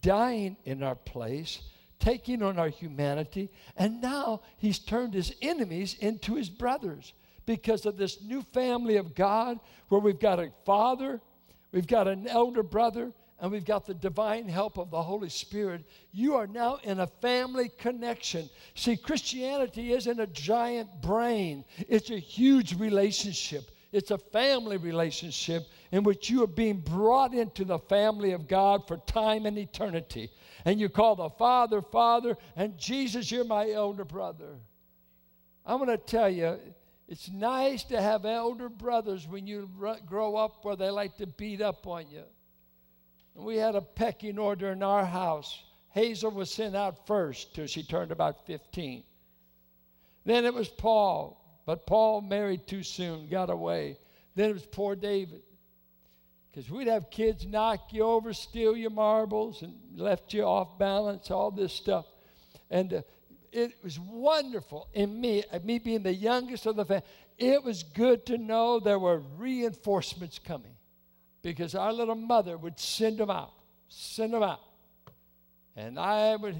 dying 0.00 0.56
in 0.64 0.82
our 0.82 0.94
place, 0.94 1.60
taking 1.98 2.42
on 2.42 2.58
our 2.58 2.68
humanity, 2.68 3.50
and 3.76 4.00
now 4.00 4.42
he's 4.58 4.78
turned 4.78 5.14
his 5.14 5.34
enemies 5.40 5.96
into 6.00 6.34
his 6.34 6.48
brothers 6.50 7.12
because 7.46 7.86
of 7.86 7.96
this 7.96 8.22
new 8.22 8.42
family 8.42 8.96
of 8.96 9.14
God 9.14 9.58
where 9.88 10.00
we've 10.00 10.18
got 10.18 10.38
a 10.38 10.50
father, 10.64 11.20
we've 11.72 11.86
got 11.86 12.08
an 12.08 12.26
elder 12.26 12.62
brother, 12.62 13.12
and 13.40 13.50
we've 13.50 13.64
got 13.64 13.86
the 13.86 13.94
divine 13.94 14.48
help 14.48 14.78
of 14.78 14.90
the 14.90 15.02
Holy 15.02 15.28
Spirit. 15.28 15.84
You 16.12 16.36
are 16.36 16.46
now 16.46 16.78
in 16.84 17.00
a 17.00 17.06
family 17.06 17.70
connection. 17.78 18.48
See, 18.74 18.96
Christianity 18.96 19.92
isn't 19.92 20.20
a 20.20 20.26
giant 20.28 21.02
brain, 21.02 21.64
it's 21.88 22.10
a 22.10 22.18
huge 22.18 22.78
relationship. 22.78 23.70
It's 23.92 24.10
a 24.10 24.18
family 24.18 24.76
relationship 24.76 25.68
in 25.92 26.02
which 26.02 26.28
you 26.28 26.42
are 26.42 26.48
being 26.48 26.78
brought 26.80 27.32
into 27.32 27.64
the 27.64 27.78
family 27.78 28.32
of 28.32 28.48
God 28.48 28.88
for 28.88 28.96
time 28.96 29.46
and 29.46 29.56
eternity. 29.56 30.30
And 30.64 30.80
you 30.80 30.88
call 30.88 31.14
the 31.14 31.30
Father, 31.30 31.80
Father, 31.80 32.36
and 32.56 32.76
Jesus, 32.76 33.30
you're 33.30 33.44
my 33.44 33.70
elder 33.70 34.04
brother. 34.04 34.58
I'm 35.64 35.78
going 35.78 35.96
to 35.96 35.96
tell 35.96 36.28
you, 36.28 36.58
it's 37.06 37.30
nice 37.30 37.84
to 37.84 38.02
have 38.02 38.24
elder 38.24 38.68
brothers 38.68 39.28
when 39.28 39.46
you 39.46 39.70
grow 40.06 40.34
up 40.34 40.64
where 40.64 40.74
they 40.74 40.90
like 40.90 41.16
to 41.18 41.28
beat 41.28 41.62
up 41.62 41.86
on 41.86 42.10
you. 42.10 42.24
We 43.34 43.56
had 43.56 43.74
a 43.74 43.80
pecking 43.80 44.38
order 44.38 44.70
in 44.70 44.82
our 44.82 45.04
house. 45.04 45.62
Hazel 45.90 46.30
was 46.30 46.50
sent 46.52 46.76
out 46.76 47.06
first 47.06 47.54
till 47.54 47.66
she 47.66 47.82
turned 47.82 48.12
about 48.12 48.46
15. 48.46 49.02
Then 50.24 50.44
it 50.44 50.54
was 50.54 50.68
Paul, 50.68 51.62
but 51.66 51.86
Paul 51.86 52.20
married 52.20 52.66
too 52.66 52.82
soon, 52.82 53.28
got 53.28 53.50
away. 53.50 53.98
Then 54.34 54.50
it 54.50 54.54
was 54.54 54.66
poor 54.66 54.96
David. 54.96 55.42
Because 56.50 56.70
we'd 56.70 56.86
have 56.86 57.10
kids 57.10 57.44
knock 57.46 57.92
you 57.92 58.04
over, 58.04 58.32
steal 58.32 58.76
your 58.76 58.90
marbles, 58.90 59.62
and 59.62 59.74
left 59.96 60.32
you 60.32 60.44
off 60.44 60.78
balance, 60.78 61.30
all 61.30 61.50
this 61.50 61.72
stuff. 61.72 62.06
And 62.70 62.94
uh, 62.94 63.02
it 63.52 63.74
was 63.82 63.98
wonderful 63.98 64.88
in 64.94 65.20
me, 65.20 65.42
uh, 65.52 65.58
me 65.64 65.80
being 65.80 66.02
the 66.02 66.14
youngest 66.14 66.66
of 66.66 66.76
the 66.76 66.84
family. 66.84 67.04
It 67.38 67.62
was 67.64 67.82
good 67.82 68.24
to 68.26 68.38
know 68.38 68.78
there 68.78 68.98
were 68.98 69.18
reinforcements 69.36 70.38
coming 70.38 70.76
because 71.44 71.74
our 71.74 71.92
little 71.92 72.14
mother 72.14 72.56
would 72.56 72.80
send 72.80 73.18
them 73.18 73.30
out, 73.30 73.52
send 73.88 74.32
them 74.32 74.42
out. 74.42 74.60
And 75.76 75.98
I 75.98 76.34
would 76.36 76.56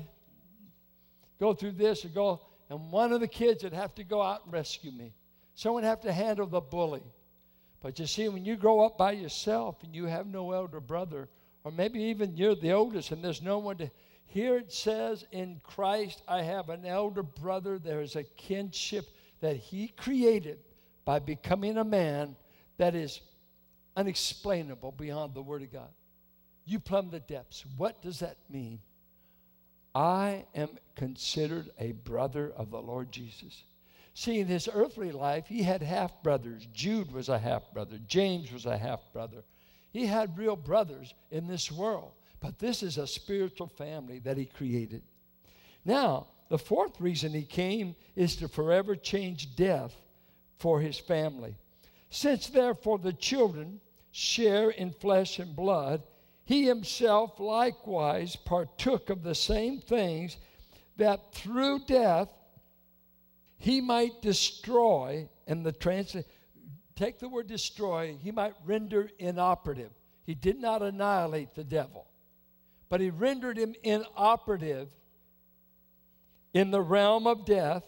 go 1.40 1.54
through 1.54 1.72
this 1.72 2.04
or 2.04 2.08
go, 2.08 2.40
and 2.68 2.92
one 2.92 3.12
of 3.12 3.20
the 3.20 3.28
kids 3.28 3.64
would 3.64 3.72
have 3.72 3.94
to 3.96 4.04
go 4.04 4.20
out 4.20 4.44
and 4.44 4.52
rescue 4.52 4.92
me. 4.92 5.14
Someone 5.54 5.82
would 5.82 5.88
have 5.88 6.02
to 6.02 6.12
handle 6.12 6.46
the 6.46 6.60
bully. 6.60 7.02
But 7.80 7.98
you 7.98 8.06
see, 8.06 8.28
when 8.28 8.44
you 8.44 8.56
grow 8.56 8.84
up 8.84 8.98
by 8.98 9.12
yourself 9.12 9.82
and 9.82 9.94
you 9.94 10.04
have 10.04 10.26
no 10.26 10.52
elder 10.52 10.80
brother, 10.80 11.28
or 11.64 11.72
maybe 11.72 12.00
even 12.04 12.36
you're 12.36 12.54
the 12.54 12.72
oldest 12.72 13.10
and 13.10 13.24
there's 13.24 13.42
no 13.42 13.58
one 13.58 13.78
to 13.78 13.90
here 14.26 14.56
it 14.56 14.72
says, 14.72 15.24
In 15.30 15.60
Christ 15.62 16.20
I 16.26 16.42
have 16.42 16.68
an 16.68 16.84
elder 16.84 17.22
brother. 17.22 17.78
There 17.78 18.00
is 18.00 18.16
a 18.16 18.24
kinship 18.24 19.06
that 19.40 19.56
he 19.56 19.88
created 19.88 20.58
by 21.04 21.20
becoming 21.20 21.78
a 21.78 21.84
man 21.84 22.34
that 22.76 22.96
is 22.96 23.20
unexplainable 23.96 24.92
beyond 24.92 25.34
the 25.34 25.42
Word 25.42 25.62
of 25.62 25.72
God. 25.72 25.90
You 26.64 26.78
plumb 26.78 27.10
the 27.10 27.20
depths. 27.20 27.64
What 27.76 28.00
does 28.02 28.20
that 28.20 28.36
mean? 28.48 28.80
I 29.94 30.44
am 30.54 30.70
considered 30.96 31.70
a 31.78 31.92
brother 31.92 32.52
of 32.56 32.70
the 32.70 32.80
Lord 32.80 33.12
Jesus. 33.12 33.62
See, 34.14 34.38
in 34.40 34.46
his 34.46 34.68
earthly 34.72 35.12
life, 35.12 35.46
he 35.46 35.62
had 35.62 35.82
half 35.82 36.22
brothers. 36.22 36.66
Jude 36.72 37.12
was 37.12 37.28
a 37.28 37.38
half 37.38 37.72
brother, 37.72 37.98
James 38.06 38.52
was 38.52 38.66
a 38.66 38.78
half 38.78 39.00
brother. 39.12 39.44
He 39.92 40.06
had 40.06 40.36
real 40.36 40.56
brothers 40.56 41.14
in 41.30 41.46
this 41.46 41.70
world, 41.70 42.12
but 42.40 42.58
this 42.58 42.82
is 42.82 42.98
a 42.98 43.06
spiritual 43.06 43.68
family 43.68 44.18
that 44.20 44.36
he 44.36 44.46
created. 44.46 45.02
Now, 45.84 46.26
the 46.48 46.58
fourth 46.58 47.00
reason 47.00 47.32
he 47.32 47.44
came 47.44 47.94
is 48.16 48.36
to 48.36 48.48
forever 48.48 48.96
change 48.96 49.54
death 49.54 49.94
for 50.58 50.80
his 50.80 50.98
family. 50.98 51.56
Since 52.10 52.48
therefore 52.48 52.98
the 52.98 53.12
children 53.12 53.80
share 54.16 54.70
in 54.70 54.92
flesh 54.92 55.40
and 55.40 55.56
blood, 55.56 56.00
he 56.44 56.66
himself 56.66 57.40
likewise 57.40 58.36
partook 58.36 59.10
of 59.10 59.24
the 59.24 59.34
same 59.34 59.80
things 59.80 60.36
that 60.96 61.34
through 61.34 61.80
death 61.80 62.28
he 63.56 63.80
might 63.80 64.22
destroy, 64.22 65.28
and 65.48 65.66
the 65.66 65.72
translation, 65.72 66.28
take 66.94 67.18
the 67.18 67.28
word 67.28 67.48
destroy, 67.48 68.16
he 68.20 68.30
might 68.30 68.54
render 68.64 69.10
inoperative. 69.18 69.90
He 70.24 70.34
did 70.36 70.60
not 70.60 70.80
annihilate 70.80 71.56
the 71.56 71.64
devil, 71.64 72.06
but 72.88 73.00
he 73.00 73.10
rendered 73.10 73.58
him 73.58 73.74
inoperative 73.82 74.90
in 76.52 76.70
the 76.70 76.80
realm 76.80 77.26
of 77.26 77.44
death 77.44 77.82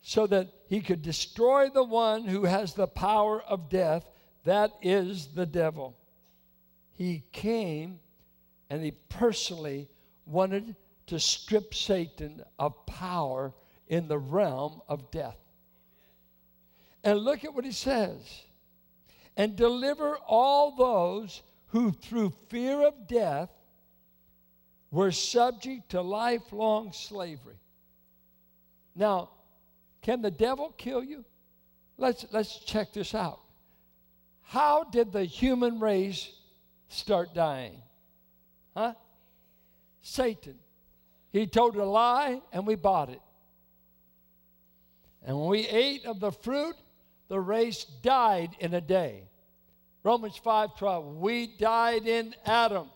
so 0.00 0.28
that 0.28 0.48
he 0.68 0.80
could 0.80 1.02
destroy 1.02 1.70
the 1.70 1.82
one 1.82 2.24
who 2.24 2.44
has 2.44 2.74
the 2.74 2.86
power 2.86 3.42
of 3.42 3.68
death, 3.68 4.04
that 4.44 4.72
is 4.82 5.28
the 5.28 5.46
devil. 5.46 5.96
He 6.92 7.24
came 7.32 8.00
and 8.70 8.82
he 8.82 8.90
personally 8.90 9.88
wanted 10.26 10.76
to 11.06 11.18
strip 11.18 11.74
Satan 11.74 12.42
of 12.58 12.86
power 12.86 13.54
in 13.88 14.08
the 14.08 14.18
realm 14.18 14.82
of 14.88 15.10
death. 15.10 15.38
And 17.02 17.18
look 17.20 17.44
at 17.44 17.54
what 17.54 17.64
he 17.64 17.72
says 17.72 18.42
and 19.36 19.56
deliver 19.56 20.16
all 20.26 20.74
those 20.76 21.42
who, 21.68 21.92
through 21.92 22.32
fear 22.48 22.86
of 22.86 23.06
death, 23.06 23.50
were 24.90 25.12
subject 25.12 25.90
to 25.90 26.00
lifelong 26.00 26.92
slavery. 26.92 27.58
Now, 28.94 29.30
can 30.02 30.22
the 30.22 30.30
devil 30.30 30.74
kill 30.76 31.04
you? 31.04 31.24
Let's, 31.96 32.26
let's 32.32 32.58
check 32.58 32.92
this 32.92 33.14
out. 33.14 33.40
How 34.48 34.84
did 34.84 35.12
the 35.12 35.26
human 35.26 35.78
race 35.78 36.30
start 36.88 37.34
dying? 37.34 37.82
Huh? 38.74 38.94
Satan. 40.00 40.58
He 41.30 41.46
told 41.46 41.76
a 41.76 41.84
lie 41.84 42.40
and 42.50 42.66
we 42.66 42.74
bought 42.74 43.10
it. 43.10 43.20
And 45.22 45.38
when 45.38 45.50
we 45.50 45.68
ate 45.68 46.06
of 46.06 46.18
the 46.18 46.32
fruit, 46.32 46.76
the 47.28 47.38
race 47.38 47.84
died 48.00 48.56
in 48.58 48.72
a 48.72 48.80
day. 48.80 49.24
Romans 50.02 50.40
5:12. 50.42 51.16
We 51.16 51.48
died 51.58 52.06
in 52.06 52.34
Adam. 52.46 52.88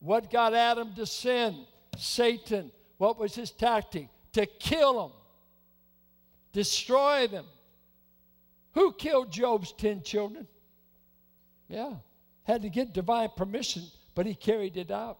What 0.00 0.30
got 0.30 0.54
Adam 0.54 0.94
to 0.94 1.04
sin? 1.04 1.66
Satan. 1.98 2.72
What 2.96 3.18
was 3.18 3.34
his 3.34 3.50
tactic? 3.50 4.08
To 4.32 4.46
kill 4.46 5.04
him. 5.04 5.12
Destroy 6.52 7.26
them. 7.26 7.44
Who 8.72 8.94
killed 8.94 9.30
Job's 9.30 9.72
10 9.72 10.02
children? 10.02 10.48
Yeah. 11.68 11.94
Had 12.44 12.62
to 12.62 12.68
get 12.68 12.92
divine 12.92 13.30
permission, 13.36 13.84
but 14.14 14.26
he 14.26 14.34
carried 14.34 14.76
it 14.76 14.90
out. 14.90 15.18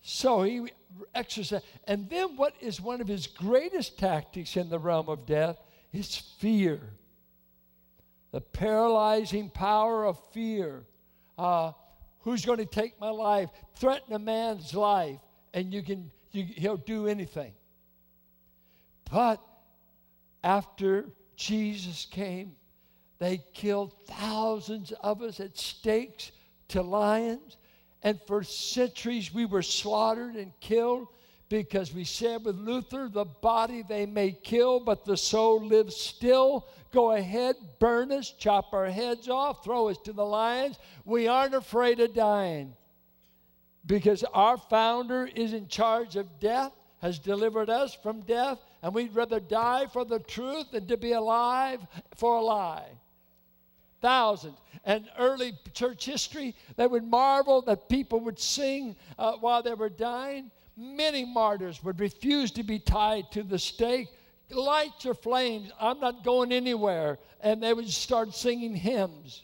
So 0.00 0.42
he 0.42 0.70
exercised. 1.14 1.64
And 1.86 2.08
then, 2.08 2.36
what 2.36 2.54
is 2.60 2.80
one 2.80 3.00
of 3.00 3.08
his 3.08 3.26
greatest 3.26 3.98
tactics 3.98 4.56
in 4.56 4.68
the 4.68 4.78
realm 4.78 5.08
of 5.08 5.26
death 5.26 5.58
is 5.92 6.16
fear. 6.16 6.80
The 8.32 8.40
paralyzing 8.40 9.50
power 9.50 10.04
of 10.04 10.18
fear. 10.32 10.84
Uh, 11.36 11.72
who's 12.20 12.44
going 12.44 12.58
to 12.58 12.66
take 12.66 13.00
my 13.00 13.10
life? 13.10 13.50
Threaten 13.76 14.12
a 14.12 14.18
man's 14.18 14.74
life, 14.74 15.20
and 15.54 15.72
you 15.72 15.82
can, 15.82 16.10
you, 16.32 16.44
he'll 16.44 16.76
do 16.76 17.06
anything. 17.06 17.52
But 19.10 19.40
after 20.42 21.06
Jesus 21.36 22.06
came, 22.10 22.56
they 23.18 23.42
killed 23.52 23.94
thousands 24.06 24.92
of 24.92 25.22
us 25.22 25.40
at 25.40 25.58
stakes 25.58 26.30
to 26.68 26.82
lions. 26.82 27.56
And 28.02 28.20
for 28.26 28.44
centuries 28.44 29.34
we 29.34 29.44
were 29.44 29.62
slaughtered 29.62 30.36
and 30.36 30.52
killed 30.60 31.08
because 31.48 31.92
we 31.92 32.04
said 32.04 32.44
with 32.44 32.56
Luther, 32.56 33.08
the 33.08 33.24
body 33.24 33.82
they 33.82 34.06
may 34.06 34.32
kill, 34.32 34.80
but 34.80 35.04
the 35.04 35.16
soul 35.16 35.64
lives 35.64 35.96
still. 35.96 36.68
Go 36.92 37.12
ahead, 37.12 37.56
burn 37.80 38.12
us, 38.12 38.30
chop 38.30 38.72
our 38.72 38.86
heads 38.86 39.28
off, 39.28 39.64
throw 39.64 39.88
us 39.88 39.98
to 40.04 40.12
the 40.12 40.24
lions. 40.24 40.78
We 41.04 41.26
aren't 41.26 41.54
afraid 41.54 42.00
of 42.00 42.14
dying 42.14 42.74
because 43.84 44.22
our 44.34 44.58
founder 44.58 45.26
is 45.26 45.54
in 45.54 45.68
charge 45.68 46.16
of 46.16 46.38
death, 46.38 46.72
has 47.00 47.18
delivered 47.18 47.70
us 47.70 47.94
from 47.94 48.20
death, 48.20 48.58
and 48.82 48.94
we'd 48.94 49.14
rather 49.14 49.40
die 49.40 49.86
for 49.86 50.04
the 50.04 50.18
truth 50.20 50.70
than 50.72 50.86
to 50.86 50.96
be 50.96 51.12
alive 51.12 51.80
for 52.14 52.36
a 52.36 52.42
lie 52.42 52.90
thousands. 54.00 54.58
And 54.84 55.08
early 55.18 55.52
church 55.74 56.04
history, 56.04 56.54
they 56.76 56.86
would 56.86 57.04
marvel 57.04 57.62
that 57.62 57.88
people 57.88 58.20
would 58.20 58.38
sing 58.38 58.96
uh, 59.18 59.32
while 59.32 59.62
they 59.62 59.74
were 59.74 59.88
dying. 59.88 60.50
Many 60.76 61.24
martyrs 61.24 61.82
would 61.82 62.00
refuse 62.00 62.50
to 62.52 62.62
be 62.62 62.78
tied 62.78 63.30
to 63.32 63.42
the 63.42 63.58
stake. 63.58 64.08
Lights 64.50 65.04
or 65.04 65.14
flames, 65.14 65.70
I'm 65.80 66.00
not 66.00 66.24
going 66.24 66.52
anywhere. 66.52 67.18
And 67.40 67.62
they 67.62 67.74
would 67.74 67.88
start 67.90 68.34
singing 68.34 68.74
hymns. 68.74 69.42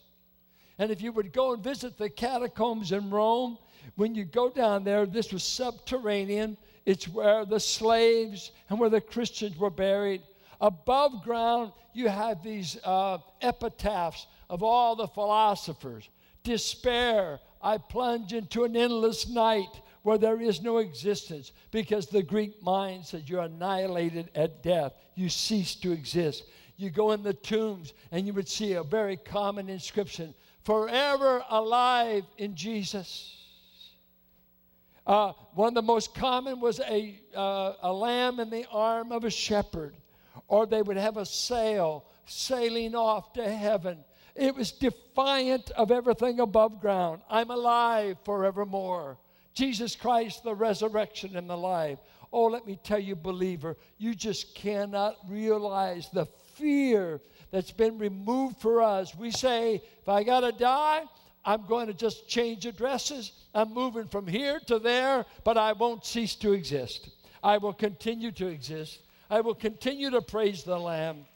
And 0.78 0.90
if 0.90 1.02
you 1.02 1.12
would 1.12 1.32
go 1.32 1.52
and 1.52 1.62
visit 1.62 1.98
the 1.98 2.08
catacombs 2.08 2.92
in 2.92 3.10
Rome, 3.10 3.58
when 3.96 4.14
you 4.14 4.24
go 4.24 4.50
down 4.50 4.84
there, 4.84 5.06
this 5.06 5.32
was 5.32 5.44
subterranean. 5.44 6.56
It's 6.86 7.08
where 7.08 7.44
the 7.44 7.60
slaves 7.60 8.50
and 8.68 8.78
where 8.78 8.90
the 8.90 9.00
Christians 9.00 9.56
were 9.56 9.70
buried. 9.70 10.22
Above 10.60 11.22
ground, 11.22 11.72
you 11.92 12.08
have 12.08 12.42
these 12.42 12.78
uh, 12.84 13.18
epitaphs 13.40 14.26
of 14.54 14.62
all 14.62 14.94
the 14.94 15.08
philosophers. 15.08 16.08
Despair, 16.44 17.40
I 17.60 17.76
plunge 17.76 18.32
into 18.32 18.62
an 18.62 18.76
endless 18.76 19.28
night 19.28 19.80
where 20.02 20.16
there 20.16 20.40
is 20.40 20.62
no 20.62 20.78
existence 20.78 21.50
because 21.72 22.06
the 22.06 22.22
Greek 22.22 22.62
mind 22.62 23.04
says 23.04 23.28
you're 23.28 23.42
annihilated 23.42 24.30
at 24.36 24.62
death. 24.62 24.92
You 25.16 25.28
cease 25.28 25.74
to 25.76 25.90
exist. 25.90 26.44
You 26.76 26.90
go 26.90 27.10
in 27.10 27.24
the 27.24 27.34
tombs 27.34 27.94
and 28.12 28.28
you 28.28 28.32
would 28.34 28.48
see 28.48 28.74
a 28.74 28.84
very 28.84 29.16
common 29.16 29.68
inscription 29.68 30.32
forever 30.62 31.42
alive 31.50 32.22
in 32.38 32.54
Jesus. 32.54 33.36
Uh, 35.04 35.32
one 35.54 35.66
of 35.66 35.74
the 35.74 35.82
most 35.82 36.14
common 36.14 36.60
was 36.60 36.78
a, 36.78 37.18
uh, 37.34 37.72
a 37.82 37.92
lamb 37.92 38.38
in 38.38 38.50
the 38.50 38.66
arm 38.70 39.10
of 39.10 39.24
a 39.24 39.30
shepherd, 39.30 39.96
or 40.46 40.64
they 40.64 40.80
would 40.80 40.96
have 40.96 41.16
a 41.16 41.26
sail 41.26 42.04
sailing 42.24 42.94
off 42.94 43.32
to 43.32 43.48
heaven 43.48 44.04
it 44.34 44.54
was 44.54 44.72
defiant 44.72 45.70
of 45.72 45.90
everything 45.90 46.40
above 46.40 46.80
ground. 46.80 47.22
I'm 47.30 47.50
alive 47.50 48.16
forevermore. 48.24 49.18
Jesus 49.54 49.94
Christ, 49.94 50.42
the 50.42 50.54
resurrection 50.54 51.36
and 51.36 51.48
the 51.48 51.56
life. 51.56 51.98
Oh, 52.32 52.46
let 52.46 52.66
me 52.66 52.78
tell 52.82 52.98
you, 52.98 53.14
believer, 53.14 53.76
you 53.96 54.14
just 54.14 54.56
cannot 54.56 55.16
realize 55.28 56.08
the 56.12 56.26
fear 56.54 57.20
that's 57.52 57.70
been 57.70 57.98
removed 57.98 58.56
for 58.56 58.82
us. 58.82 59.14
We 59.14 59.30
say, 59.30 59.82
if 60.00 60.08
I 60.08 60.24
got 60.24 60.40
to 60.40 60.50
die, 60.50 61.04
I'm 61.44 61.66
going 61.66 61.86
to 61.86 61.94
just 61.94 62.26
change 62.26 62.66
addresses. 62.66 63.30
I'm 63.54 63.72
moving 63.72 64.08
from 64.08 64.26
here 64.26 64.58
to 64.66 64.80
there, 64.80 65.24
but 65.44 65.56
I 65.56 65.72
won't 65.72 66.04
cease 66.04 66.34
to 66.36 66.52
exist. 66.52 67.10
I 67.42 67.58
will 67.58 67.72
continue 67.72 68.32
to 68.32 68.48
exist. 68.48 69.00
I 69.30 69.40
will 69.40 69.54
continue 69.54 70.10
to 70.10 70.22
praise 70.22 70.64
the 70.64 70.78
Lamb. 70.78 71.26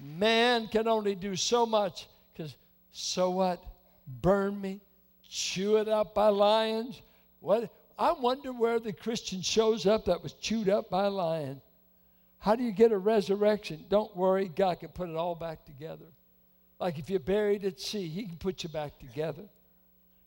Man 0.00 0.68
can 0.68 0.86
only 0.86 1.14
do 1.14 1.34
so 1.36 1.66
much 1.66 2.06
because 2.32 2.54
so 2.92 3.30
what? 3.30 3.64
Burn 4.06 4.60
me? 4.60 4.80
Chew 5.28 5.76
it 5.76 5.88
up 5.88 6.14
by 6.14 6.28
lions? 6.28 7.02
What? 7.40 7.72
I 7.98 8.12
wonder 8.12 8.52
where 8.52 8.78
the 8.78 8.92
Christian 8.92 9.42
shows 9.42 9.86
up 9.86 10.04
that 10.04 10.22
was 10.22 10.34
chewed 10.34 10.68
up 10.68 10.88
by 10.88 11.06
a 11.06 11.10
lion. 11.10 11.60
How 12.38 12.54
do 12.54 12.62
you 12.62 12.72
get 12.72 12.92
a 12.92 12.98
resurrection? 12.98 13.84
Don't 13.88 14.16
worry, 14.16 14.48
God 14.48 14.80
can 14.80 14.90
put 14.90 15.08
it 15.08 15.16
all 15.16 15.34
back 15.34 15.64
together. 15.64 16.06
Like 16.78 16.98
if 16.98 17.10
you're 17.10 17.18
buried 17.18 17.64
at 17.64 17.80
sea, 17.80 18.06
He 18.06 18.24
can 18.24 18.36
put 18.36 18.62
you 18.62 18.68
back 18.68 18.98
together. 19.00 19.42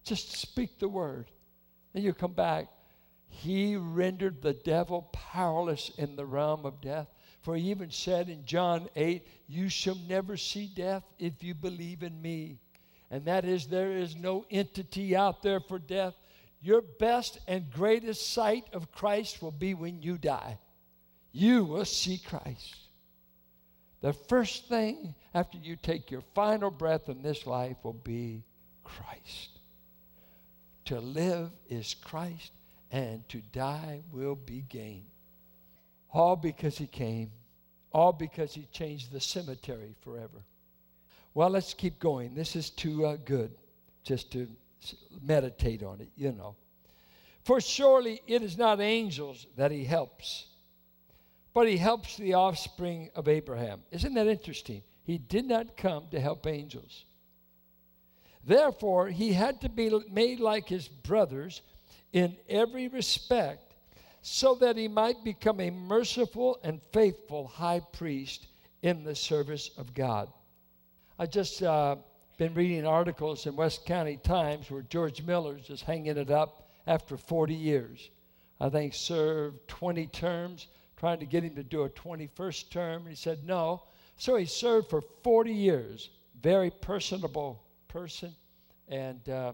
Just 0.03 0.33
speak 0.33 0.79
the 0.79 0.89
word, 0.89 1.31
and 1.93 2.03
you 2.03 2.13
come 2.13 2.33
back. 2.33 2.67
He 3.29 3.77
rendered 3.77 4.41
the 4.41 4.53
devil 4.53 5.03
powerless 5.13 5.91
in 5.97 6.15
the 6.17 6.25
realm 6.25 6.65
of 6.65 6.81
death. 6.81 7.07
For 7.41 7.55
he 7.55 7.71
even 7.71 7.89
said 7.89 8.29
in 8.29 8.45
John 8.45 8.87
8, 8.95 9.25
You 9.47 9.67
shall 9.69 9.97
never 10.07 10.37
see 10.37 10.67
death 10.67 11.03
if 11.17 11.43
you 11.43 11.53
believe 11.55 12.03
in 12.03 12.21
me. 12.21 12.59
and 13.09 13.25
that 13.25 13.43
is 13.43 13.67
there 13.67 13.91
is 13.91 14.15
no 14.15 14.45
entity 14.49 15.15
out 15.15 15.43
there 15.43 15.59
for 15.59 15.79
death. 15.79 16.13
Your 16.61 16.81
best 16.81 17.39
and 17.47 17.69
greatest 17.71 18.31
sight 18.31 18.65
of 18.71 18.91
Christ 18.91 19.41
will 19.41 19.51
be 19.51 19.73
when 19.73 20.01
you 20.01 20.17
die. 20.17 20.59
You 21.33 21.65
will 21.65 21.85
see 21.85 22.17
Christ. 22.19 22.75
The 24.01 24.13
first 24.13 24.67
thing 24.69 25.15
after 25.33 25.57
you 25.57 25.75
take 25.75 26.09
your 26.09 26.23
final 26.33 26.71
breath 26.71 27.09
in 27.09 27.21
this 27.21 27.45
life 27.45 27.77
will 27.83 27.93
be 27.93 28.43
Christ. 28.83 29.49
To 30.85 30.99
live 30.99 31.51
is 31.69 31.93
Christ, 31.93 32.51
and 32.91 33.27
to 33.29 33.41
die 33.51 34.01
will 34.11 34.35
be 34.35 34.61
gain. 34.67 35.05
All 36.13 36.35
because 36.35 36.77
he 36.77 36.87
came, 36.87 37.31
all 37.93 38.11
because 38.11 38.53
he 38.53 38.67
changed 38.71 39.11
the 39.11 39.19
cemetery 39.19 39.95
forever. 40.01 40.43
Well, 41.33 41.49
let's 41.49 41.73
keep 41.73 41.99
going. 41.99 42.35
This 42.35 42.55
is 42.55 42.69
too 42.69 43.05
uh, 43.05 43.17
good 43.23 43.51
just 44.03 44.31
to 44.33 44.47
meditate 45.21 45.83
on 45.83 46.01
it, 46.01 46.09
you 46.15 46.31
know. 46.31 46.55
For 47.43 47.61
surely 47.61 48.21
it 48.27 48.43
is 48.43 48.57
not 48.57 48.79
angels 48.79 49.47
that 49.55 49.71
he 49.71 49.85
helps, 49.85 50.47
but 51.53 51.67
he 51.67 51.77
helps 51.77 52.17
the 52.17 52.33
offspring 52.33 53.09
of 53.15 53.27
Abraham. 53.27 53.81
Isn't 53.91 54.13
that 54.13 54.27
interesting? 54.27 54.83
He 55.03 55.17
did 55.17 55.45
not 55.45 55.77
come 55.77 56.05
to 56.11 56.19
help 56.19 56.45
angels. 56.45 57.05
Therefore, 58.43 59.07
he 59.07 59.33
had 59.33 59.61
to 59.61 59.69
be 59.69 59.91
made 60.09 60.39
like 60.39 60.67
his 60.67 60.87
brothers 60.87 61.61
in 62.11 62.35
every 62.49 62.87
respect 62.87 63.70
so 64.21 64.55
that 64.55 64.77
he 64.77 64.87
might 64.87 65.23
become 65.23 65.59
a 65.59 65.71
merciful 65.71 66.59
and 66.63 66.81
faithful 66.91 67.47
high 67.47 67.79
priest 67.79 68.47
in 68.81 69.03
the 69.03 69.15
service 69.15 69.71
of 69.77 69.93
God. 69.93 70.31
I 71.17 71.25
just 71.25 71.61
uh, 71.63 71.95
been 72.37 72.53
reading 72.53 72.85
articles 72.85 73.45
in 73.45 73.55
West 73.55 73.85
County 73.85 74.17
Times 74.17 74.69
where 74.71 74.81
George 74.83 75.21
Miller's 75.23 75.67
just 75.67 75.83
hanging 75.83 76.17
it 76.17 76.31
up 76.31 76.67
after 76.87 77.17
40 77.17 77.53
years. 77.53 78.09
I 78.59 78.69
think 78.69 78.93
served 78.93 79.67
20 79.67 80.07
terms, 80.07 80.67
trying 80.97 81.19
to 81.19 81.25
get 81.25 81.43
him 81.43 81.55
to 81.55 81.63
do 81.63 81.83
a 81.83 81.89
21st 81.89 82.69
term. 82.69 83.05
He 83.07 83.15
said 83.15 83.45
no. 83.45 83.83
So 84.17 84.35
he 84.35 84.45
served 84.45 84.89
for 84.89 85.01
40 85.23 85.51
years. 85.51 86.09
Very 86.41 86.69
personable 86.69 87.63
person 87.87 88.33
and 88.87 89.27
uh, 89.29 89.53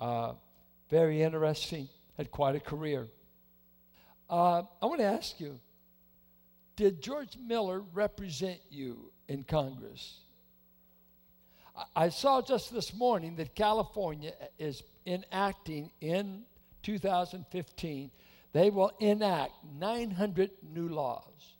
uh, 0.00 0.32
very 0.88 1.22
interesting. 1.22 1.88
Had 2.16 2.30
quite 2.30 2.54
a 2.54 2.60
career. 2.60 3.08
Uh, 4.30 4.62
I 4.80 4.86
want 4.86 5.00
to 5.00 5.06
ask 5.06 5.40
you 5.40 5.58
Did 6.76 7.02
George 7.02 7.36
Miller 7.36 7.82
represent 7.92 8.60
you 8.70 9.10
in 9.28 9.42
Congress? 9.42 10.18
I 11.96 12.10
saw 12.10 12.40
just 12.40 12.72
this 12.72 12.94
morning 12.94 13.36
that 13.36 13.54
California 13.54 14.32
is 14.58 14.82
enacting 15.06 15.90
in 16.00 16.42
2015, 16.82 18.10
they 18.52 18.70
will 18.70 18.92
enact 19.00 19.52
900 19.78 20.50
new 20.62 20.88
laws. 20.88 21.56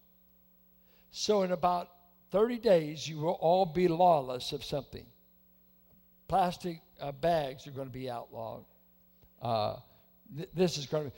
So, 1.11 1.43
in 1.43 1.53
about 1.53 1.89
30 2.33 2.59
days, 2.59 3.09
you 3.09 3.19
will 3.19 3.39
all 3.41 3.67
be 3.67 3.89
lawless 3.89 4.53
of 4.53 4.63
something. 4.63 5.07
Plastic 6.29 6.81
uh, 7.01 7.13
bags 7.13 7.67
are 7.67 7.73
going 7.73 7.89
to 7.89 7.93
be 7.93 8.11
outlawed. 8.11 8.65
Uh, 9.41 9.77
th- 10.37 10.49
this 10.55 10.79
is 10.79 10.87
going 10.87 11.11
to 11.11 11.11
be. 11.11 11.17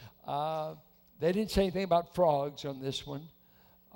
They 1.23 1.31
didn't 1.31 1.53
say 1.53 1.63
anything 1.63 1.85
about 1.85 2.17
frogs 2.17 2.65
on 2.65 2.81
this 2.81 3.07
one. 3.07 3.29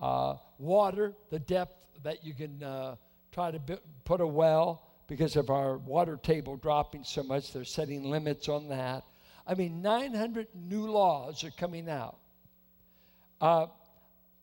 Uh, 0.00 0.36
water, 0.60 1.12
the 1.30 1.40
depth 1.40 1.84
that 2.04 2.24
you 2.24 2.34
can 2.34 2.62
uh, 2.62 2.94
try 3.32 3.50
to 3.50 3.60
put 4.04 4.20
a 4.20 4.26
well 4.26 4.86
because 5.08 5.34
of 5.34 5.50
our 5.50 5.76
water 5.78 6.20
table 6.22 6.56
dropping 6.56 7.02
so 7.02 7.24
much. 7.24 7.52
They're 7.52 7.64
setting 7.64 8.04
limits 8.04 8.48
on 8.48 8.68
that. 8.68 9.02
I 9.44 9.54
mean, 9.54 9.82
900 9.82 10.46
new 10.54 10.88
laws 10.88 11.42
are 11.42 11.50
coming 11.50 11.90
out. 11.90 12.16
Uh, 13.40 13.66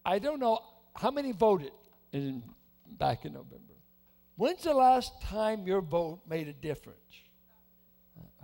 I 0.05 0.19
don't 0.19 0.41
know 0.41 0.59
how 0.93 1.09
many 1.09 1.31
voted 1.31 1.71
in, 2.11 2.43
back 2.99 3.23
in 3.23 3.31
November. 3.31 3.75
When's 4.35 4.63
the 4.63 4.73
last 4.73 5.21
time 5.21 5.65
your 5.65 5.79
vote 5.79 6.19
made 6.29 6.49
a 6.49 6.53
difference? 6.53 6.97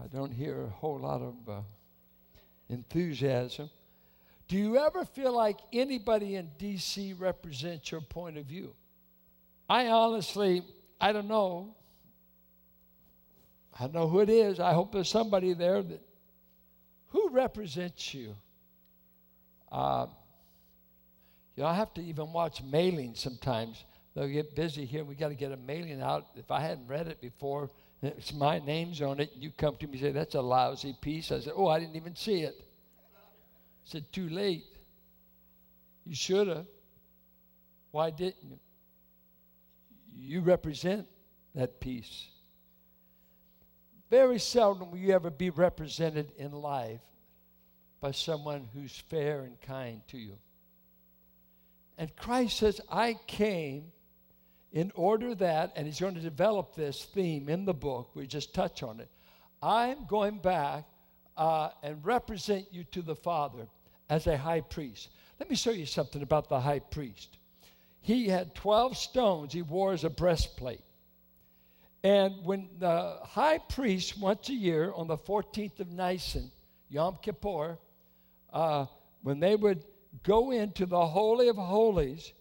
I 0.02 0.08
don't 0.08 0.32
hear 0.32 0.64
a 0.64 0.70
whole 0.70 0.98
lot 0.98 1.20
of 1.22 1.36
uh, 1.50 1.62
enthusiasm. 2.70 3.70
Do 4.50 4.58
you 4.58 4.78
ever 4.78 5.06
feel 5.06 5.32
like 5.32 5.60
anybody 5.72 6.36
in 6.36 6.50
D.C. 6.58 7.14
represents 7.14 7.92
your 7.92 8.02
point 8.02 8.36
of 8.38 8.46
view? 8.46 8.74
I 9.70 9.88
honestly, 9.88 10.64
I 11.00 11.12
don't 11.12 11.28
know. 11.28 11.76
I 13.80 13.84
don't 13.84 13.94
know 13.94 14.08
who 14.08 14.22
it 14.22 14.30
is. 14.30 14.60
I 14.60 14.74
hope 14.74 14.92
there's 14.92 15.08
somebody 15.08 15.54
there 15.54 15.84
that 15.84 16.02
who 17.10 17.30
represents 17.30 18.12
you. 18.14 18.36
Uh, 19.72 20.08
you 21.56 21.62
know, 21.64 21.70
I 21.70 21.76
have 21.76 21.94
to 21.94 22.02
even 22.02 22.34
watch 22.34 22.64
mailing 22.64 23.14
sometimes. 23.14 23.86
They'll 24.16 24.28
get 24.28 24.56
busy 24.56 24.84
here. 24.84 25.06
We 25.06 25.14
got 25.14 25.30
to 25.30 25.36
get 25.36 25.52
a 25.52 25.58
mailing 25.58 26.02
out. 26.02 26.26
If 26.36 26.50
I 26.50 26.60
hadn't 26.60 26.88
read 26.88 27.08
it 27.08 27.22
before, 27.22 27.70
it's 28.02 28.34
my 28.34 28.58
name's 28.58 29.00
on 29.02 29.20
it. 29.20 29.32
And 29.36 29.44
You 29.44 29.52
come 29.52 29.76
to 29.78 29.86
me 29.86 29.94
and 29.94 30.02
say, 30.02 30.12
That's 30.12 30.34
a 30.34 30.42
lousy 30.42 30.96
piece. 31.00 31.32
I 31.32 31.40
said, 31.40 31.54
Oh, 31.56 31.68
I 31.68 31.80
didn't 31.80 31.96
even 31.96 32.16
see 32.16 32.42
it. 32.42 32.66
Said, 33.90 34.12
Too 34.12 34.30
late. 34.30 34.66
You 36.06 36.16
should 36.16 36.48
have. 36.48 36.66
Why 37.92 38.12
didn't 38.12 38.44
you? 38.44 38.60
You 40.14 40.42
represent 40.42 41.08
that 41.56 41.80
piece. 41.80 42.28
Very 44.10 44.40
seldom 44.40 44.92
will 44.92 44.98
you 44.98 45.14
ever 45.14 45.30
be 45.30 45.50
represented 45.50 46.32
in 46.38 46.52
life 46.52 47.00
by 48.00 48.12
someone 48.12 48.68
who's 48.74 48.96
fair 48.96 49.42
and 49.42 49.60
kind 49.62 50.02
to 50.10 50.18
you. 50.18 50.38
And 51.98 52.16
Christ 52.16 52.58
says, 52.58 52.82
I 52.90 53.16
came 53.28 53.92
in 54.72 54.92
order 54.96 55.34
that, 55.36 55.74
and 55.76 55.88
he's 55.88 56.00
going 56.00 56.16
to 56.16 56.22
develop 56.22 56.76
this 56.76 57.06
theme 57.06 57.50
in 57.50 57.66
the 57.66 57.74
book, 57.74 58.12
we 58.14 58.28
just 58.28 58.54
touch 58.54 58.84
on 58.84 59.00
it. 59.00 59.10
I'm 59.62 60.06
going 60.06 60.38
back 60.38 60.86
uh, 61.36 61.70
and 61.82 62.04
represent 62.06 62.68
you 62.72 62.84
to 62.86 63.02
the 63.02 63.16
Father 63.16 63.68
as 64.10 64.28
a 64.28 64.38
high 64.38 64.62
priest. 64.62 65.10
Let 65.40 65.50
me 65.50 65.56
show 65.56 65.72
you 65.72 65.86
something 65.86 66.22
about 66.22 66.50
the 66.50 66.60
high 66.60 66.80
priest. 66.80 67.38
He 68.02 68.28
had 68.28 68.56
12 68.56 68.98
stones 68.98 69.54
he 69.54 69.62
wore 69.62 69.94
as 69.94 70.04
a 70.04 70.10
breastplate. 70.10 70.82
And 72.04 72.44
when 72.44 72.70
the 72.80 73.18
high 73.24 73.58
priest, 73.58 74.20
once 74.20 74.50
a 74.50 74.54
year 74.54 74.92
on 74.96 75.08
the 75.08 75.18
14th 75.18 75.80
of 75.80 75.92
Nisan, 75.92 76.50
Yom 76.90 77.18
Kippur, 77.22 77.78
uh, 78.54 78.86
when 79.22 79.40
they 79.40 79.56
would 79.56 79.84
go 80.24 80.52
into 80.52 80.86
the 80.86 81.06
Holy 81.06 81.50
of 81.50 81.58
Holies, 81.58 82.32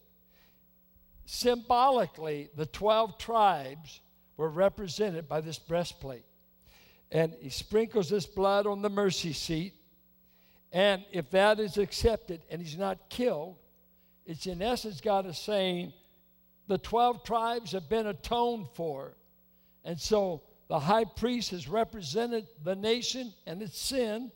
symbolically, 1.26 2.48
the 2.57 2.66
12 2.66 3.18
tribes 3.18 4.00
were 4.37 4.48
represented 4.48 5.28
by 5.28 5.40
this 5.40 5.59
breastplate. 5.59 6.24
And 7.11 7.35
he 7.40 7.50
sprinkles 7.50 8.09
this 8.09 8.26
blood 8.26 8.66
on 8.66 8.81
the 8.81 8.90
mercy 8.90 9.33
seat. 9.33 9.74
And 10.72 11.04
if 11.12 11.31
that 11.31 11.61
is 11.61 11.78
accepted 11.78 12.42
and 12.50 12.61
he's 12.61 12.76
not 12.76 13.09
killed, 13.09 13.57
it's 14.26 14.46
in 14.46 14.61
essence 14.61 15.00
God 15.00 15.26
is 15.26 15.38
saying 15.38 15.92
the 16.66 16.78
12 16.78 17.24
tribes 17.24 17.72
have 17.72 17.88
been 17.88 18.07
atoned 18.07 18.66
for. 18.74 19.16
And 19.85 19.98
so 19.98 20.42
the 20.68 20.78
high 20.78 21.04
priest 21.04 21.50
has 21.52 21.66
represented 21.66 22.46
the 22.62 22.76
nation 22.76 23.33
and 23.46 23.62
its 23.62 23.81
sin, 23.81 24.31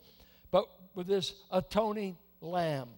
but 0.49 0.67
with 0.95 1.07
this 1.07 1.35
atoning 1.51 2.17
lamb. 2.41 2.89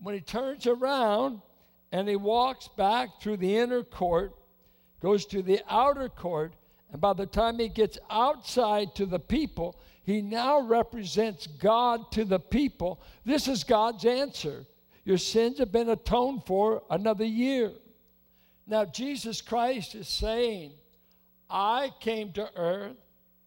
When 0.00 0.14
he 0.14 0.20
turns 0.20 0.66
around 0.66 1.40
and 1.92 2.08
he 2.08 2.16
walks 2.16 2.68
back 2.76 3.20
through 3.20 3.38
the 3.38 3.56
inner 3.56 3.84
court, 3.84 4.34
goes 5.00 5.24
to 5.26 5.42
the 5.42 5.60
outer 5.70 6.08
court, 6.08 6.54
and 6.90 7.00
by 7.00 7.12
the 7.12 7.26
time 7.26 7.58
he 7.58 7.68
gets 7.68 7.98
outside 8.10 8.94
to 8.96 9.06
the 9.06 9.20
people, 9.20 9.78
he 10.06 10.22
now 10.22 10.60
represents 10.60 11.48
God 11.48 12.12
to 12.12 12.24
the 12.24 12.38
people. 12.38 13.02
This 13.24 13.48
is 13.48 13.64
God's 13.64 14.04
answer. 14.04 14.64
Your 15.04 15.18
sins 15.18 15.58
have 15.58 15.72
been 15.72 15.88
atoned 15.88 16.44
for 16.46 16.84
another 16.90 17.24
year. 17.24 17.72
Now, 18.68 18.84
Jesus 18.84 19.42
Christ 19.42 19.96
is 19.96 20.06
saying, 20.06 20.74
I 21.50 21.90
came 21.98 22.32
to 22.34 22.48
earth, 22.54 22.96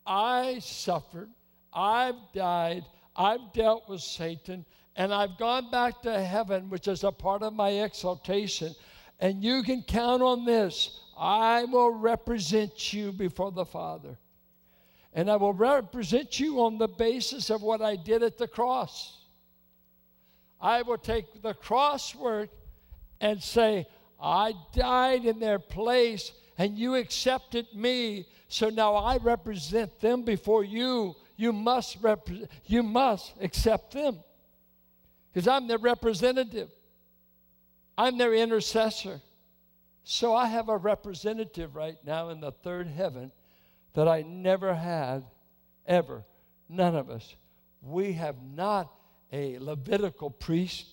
I 0.06 0.60
suffered, 0.60 1.30
I've 1.74 2.19
died, 2.34 2.84
I've 3.15 3.54
dealt 3.54 3.88
with 3.88 4.02
Satan, 4.02 4.65
and 4.98 5.13
I've 5.13 5.38
gone 5.38 5.72
back 5.72 6.02
to 6.02 6.22
heaven, 6.22 6.69
which 6.69 6.89
is 6.89 7.06
a 7.06 7.12
part 7.12 7.41
of 7.41 7.54
my 7.54 7.69
exaltation. 7.69 8.76
And 9.22 9.41
you 9.41 9.63
can 9.63 9.82
count 9.82 10.22
on 10.22 10.43
this 10.43 11.00
I 11.17 11.63
will 11.65 11.91
represent 11.91 12.91
you 12.91 13.13
before 13.13 13.54
the 13.54 13.65
Father. 13.65 14.17
And 15.13 15.30
I 15.30 15.36
will 15.38 15.54
represent 15.54 16.39
you 16.39 16.62
on 16.62 16.78
the 16.78 16.88
basis 16.88 17.50
of 17.50 17.62
what 17.62 17.82
I 17.82 17.95
did 17.95 18.24
at 18.24 18.38
the 18.38 18.48
cross. 18.48 19.17
I 20.62 20.82
will 20.82 20.98
take 20.98 21.41
the 21.41 21.54
cross 21.54 22.13
work 22.13 22.50
and 23.22 23.41
say, 23.41 23.88
I 24.22 24.54
died 24.74 25.26
in 25.26 25.39
their 25.39 25.60
place 25.60 26.32
and 26.58 26.78
you 26.78 26.95
accepted 26.95 27.67
me. 27.74 28.28
So 28.50 28.69
now 28.69 28.95
I 28.95 29.17
represent 29.17 30.00
them 30.00 30.24
before 30.24 30.63
you. 30.63 31.15
You 31.38 31.54
must, 31.54 31.98
rep- 32.02 32.28
you 32.65 32.84
must 32.84 33.34
accept 33.39 33.93
them 33.93 34.19
because 35.32 35.48
I'm 35.48 35.67
their 35.67 35.78
representative, 35.78 36.69
I'm 37.98 38.17
their 38.17 38.34
intercessor. 38.34 39.22
So 40.04 40.36
I 40.36 40.48
have 40.48 40.69
a 40.69 40.78
representative 40.78 41.76
right 41.76 41.98
now 42.04 42.30
in 42.30 42.41
the 42.41 42.52
third 42.52 42.88
heaven 42.88 43.32
that 43.93 44.08
I 44.08 44.21
never 44.21 44.73
had 44.73 45.23
ever. 45.86 46.23
None 46.67 46.95
of 46.95 47.10
us. 47.10 47.36
We 47.82 48.13
have 48.13 48.36
not 48.43 48.93
a 49.32 49.58
Levitical 49.60 50.30
priest. 50.30 50.86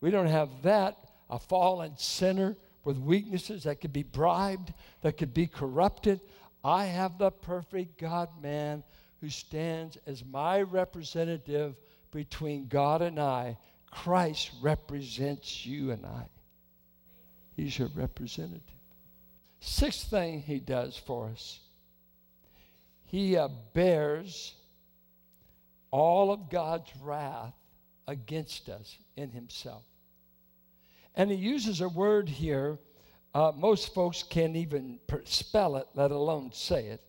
We 0.00 0.10
don't 0.10 0.26
have 0.26 0.62
that, 0.62 0.96
a 1.28 1.38
fallen 1.38 1.96
sinner 1.96 2.56
with 2.84 2.98
weaknesses 2.98 3.64
that 3.64 3.80
could 3.80 3.92
be 3.92 4.02
bribed, 4.02 4.72
that 5.02 5.16
could 5.16 5.34
be 5.34 5.46
corrupted. 5.46 6.20
I 6.64 6.86
have 6.86 7.18
the 7.18 7.30
perfect 7.30 7.98
God 7.98 8.28
man 8.42 8.82
who 9.20 9.28
stands 9.28 9.98
as 10.06 10.24
my 10.24 10.62
representative 10.62 11.76
between 12.10 12.66
God 12.68 13.02
and 13.02 13.18
I. 13.18 13.58
Christ 13.90 14.50
represents 14.62 15.66
you 15.66 15.90
and 15.90 16.06
I. 16.06 16.26
He's 17.54 17.78
your 17.78 17.88
representative. 17.94 18.62
Sixth 19.60 20.08
thing 20.08 20.40
he 20.40 20.58
does 20.58 20.96
for 20.96 21.28
us 21.28 21.60
he 23.10 23.36
uh, 23.36 23.48
bears 23.74 24.54
all 25.90 26.30
of 26.30 26.48
God's 26.48 26.92
wrath 27.02 27.54
against 28.06 28.68
us 28.68 28.98
in 29.16 29.32
himself. 29.32 29.82
And 31.16 31.28
he 31.28 31.36
uses 31.36 31.80
a 31.80 31.88
word 31.88 32.28
here, 32.28 32.78
uh, 33.34 33.50
most 33.56 33.92
folks 33.94 34.22
can't 34.22 34.54
even 34.54 35.00
spell 35.24 35.76
it, 35.76 35.88
let 35.96 36.12
alone 36.12 36.52
say 36.52 36.86
it. 36.86 37.02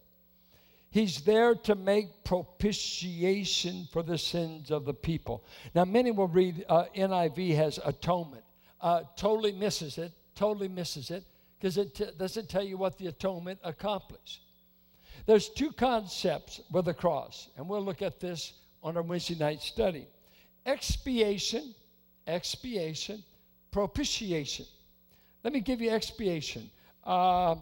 He's 0.90 1.22
there 1.22 1.54
to 1.54 1.76
make 1.76 2.24
propitiation 2.24 3.88
for 3.94 4.02
the 4.02 4.18
sins 4.18 4.72
of 4.72 4.86
the 4.86 4.96
people. 4.96 5.46
Now, 5.76 5.86
many 5.86 6.10
will 6.10 6.28
read 6.28 6.66
uh, 6.68 6.86
NIV 6.96 7.56
has 7.56 7.80
atonement. 7.86 8.44
Uh, 8.82 9.04
totally 9.16 9.52
misses 9.52 10.00
it, 10.00 10.12
totally 10.34 10.68
misses 10.68 11.12
it, 11.12 11.24
because 11.60 11.78
it 11.78 11.94
t- 11.94 12.08
doesn't 12.18 12.50
tell 12.50 12.64
you 12.64 12.76
what 12.76 12.98
the 12.98 13.06
atonement 13.06 13.60
accomplished. 13.64 14.42
There's 15.26 15.50
two 15.50 15.72
concepts 15.72 16.62
with 16.72 16.86
the 16.86 16.94
cross, 16.94 17.50
and 17.58 17.68
we'll 17.68 17.84
look 17.84 18.02
at 18.02 18.20
this 18.20 18.54
on 18.84 18.98
our 18.98 19.04
Wednesday 19.04 19.36
night 19.36 19.62
study 19.62 20.08
expiation, 20.66 21.74
expiation, 22.28 23.24
propitiation. 23.72 24.66
Let 25.44 25.54
me 25.54 25.60
give 25.60 25.82
you 25.82 25.90
expiation. 25.90 26.70
Uh, 27.04 27.56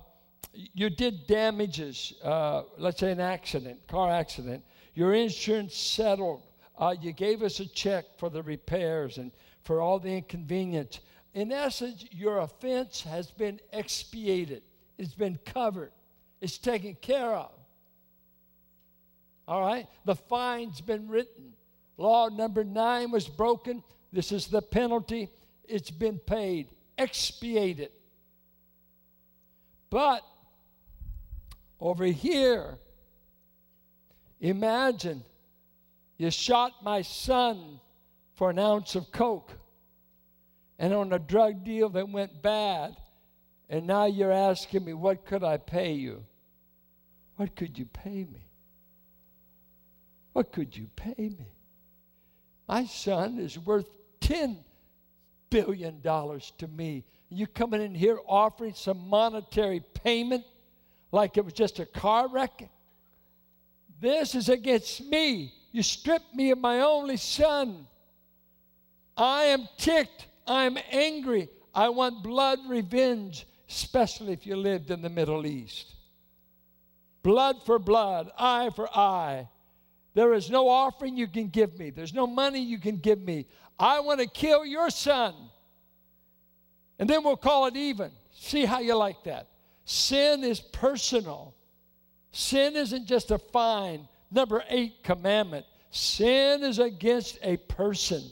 you 0.52 0.90
did 0.90 1.28
damages, 1.28 2.14
uh, 2.24 2.64
let's 2.78 3.00
say 3.00 3.12
an 3.12 3.20
accident, 3.20 3.88
car 3.88 4.12
accident. 4.12 4.64
Your 4.96 5.14
insurance 5.14 5.76
settled. 5.76 6.42
Uh, 6.78 6.96
you 7.00 7.14
gave 7.14 7.44
us 7.44 7.60
a 7.60 7.68
check 7.68 8.06
for 8.18 8.30
the 8.30 8.42
repairs 8.42 9.18
and 9.18 9.32
for 9.64 9.82
all 9.82 10.00
the 10.00 10.10
inconvenience. 10.10 11.00
In 11.34 11.52
essence, 11.52 12.06
your 12.12 12.40
offense 12.40 13.02
has 13.04 13.30
been 13.32 13.60
expiated, 13.72 14.64
it's 14.98 15.14
been 15.14 15.40
covered. 15.46 15.92
It's 16.42 16.58
taken 16.58 16.96
care 16.96 17.34
of. 17.34 17.52
All 19.48 19.62
right? 19.62 19.88
The 20.06 20.16
fine's 20.16 20.80
been 20.80 21.08
written. 21.08 21.54
Law 21.98 22.30
number 22.30 22.64
nine 22.64 23.12
was 23.12 23.28
broken. 23.28 23.84
This 24.14 24.32
is 24.32 24.48
the 24.48 24.62
penalty. 24.62 25.30
It's 25.68 25.92
been 25.92 26.18
paid, 26.20 26.70
expiated. 26.98 27.92
But 29.90 30.24
over 31.80 32.06
here, 32.06 32.78
imagine 34.40 35.24
you 36.18 36.32
shot 36.32 36.84
my 36.84 37.02
son 37.02 37.80
for 38.36 38.50
an 38.50 38.60
ounce 38.60 38.96
of 38.96 39.12
coke 39.12 39.52
and 40.78 40.94
on 40.94 41.12
a 41.12 41.20
drug 41.20 41.64
deal 41.64 41.90
that 41.90 42.10
went 42.10 42.42
bad 42.42 42.96
and 43.70 43.86
now 43.86 44.06
you're 44.06 44.32
asking 44.32 44.86
me, 44.86 44.94
what 44.94 45.26
could 45.26 45.44
I 45.44 45.58
pay 45.58 45.94
you? 45.94 46.26
What 47.36 47.56
could 47.56 47.78
you 47.78 47.86
pay 47.86 48.26
me? 48.26 48.50
What 50.34 50.52
could 50.52 50.76
you 50.76 50.88
pay 50.96 51.14
me? 51.18 51.54
My 52.68 52.86
son 52.86 53.40
is 53.40 53.58
worth 53.58 53.90
$10 54.22 54.58
billion 55.50 56.02
to 56.02 56.68
me. 56.68 57.04
You 57.30 57.46
coming 57.46 57.82
in 57.82 57.94
here 57.94 58.20
offering 58.28 58.74
some 58.74 59.08
monetary 59.08 59.82
payment 59.94 60.44
like 61.12 61.38
it 61.38 61.46
was 61.46 61.54
just 61.54 61.80
a 61.80 61.86
car 61.86 62.28
wreck? 62.28 62.68
This 64.02 64.34
is 64.34 64.50
against 64.50 65.04
me. 65.06 65.54
You 65.72 65.84
stripped 65.84 66.34
me 66.34 66.52
of 66.52 66.58
my 66.58 66.82
only 66.82 67.18
son. 67.18 67.86
I 69.16 69.44
am 69.44 69.68
ticked. 69.78 70.28
I'm 70.48 70.78
angry. 70.92 71.50
I 71.76 71.90
want 71.90 72.24
blood 72.24 72.60
revenge 72.68 73.46
especially 73.70 74.34
if 74.34 74.46
you 74.46 74.56
lived 74.56 74.90
in 74.92 75.02
the 75.02 75.10
Middle 75.10 75.46
East. 75.46 75.94
Blood 77.22 77.64
for 77.66 77.78
blood, 77.78 78.32
eye 78.38 78.70
for 78.76 78.90
eye. 78.98 79.48
There 80.16 80.34
is 80.34 80.50
no 80.50 80.68
offering 80.68 81.16
you 81.16 81.28
can 81.28 81.50
give 81.50 81.78
me, 81.78 81.92
there's 81.92 82.14
no 82.14 82.26
money 82.26 82.60
you 82.60 82.80
can 82.80 82.98
give 82.98 83.20
me. 83.20 83.46
I 83.78 84.00
want 84.00 84.20
to 84.20 84.28
kill 84.28 84.66
your 84.66 84.90
son. 84.90 85.34
And 86.98 87.10
then 87.10 87.24
we'll 87.24 87.38
call 87.38 87.68
it 87.68 87.78
even. 87.78 88.12
See 88.32 88.66
how 88.66 88.80
you 88.80 88.96
like 88.96 89.24
that. 89.24 89.48
Sin 89.86 90.44
is 90.44 90.60
personal. 90.60 91.54
Sin 92.32 92.76
isn't 92.76 93.06
just 93.06 93.32
a 93.32 93.38
fine. 93.38 94.08
Number 94.32 94.64
eight 94.70 95.04
commandment 95.04 95.66
sin 95.92 96.64
is 96.64 96.80
against 96.80 97.40
a 97.42 97.58
person, 97.58 98.24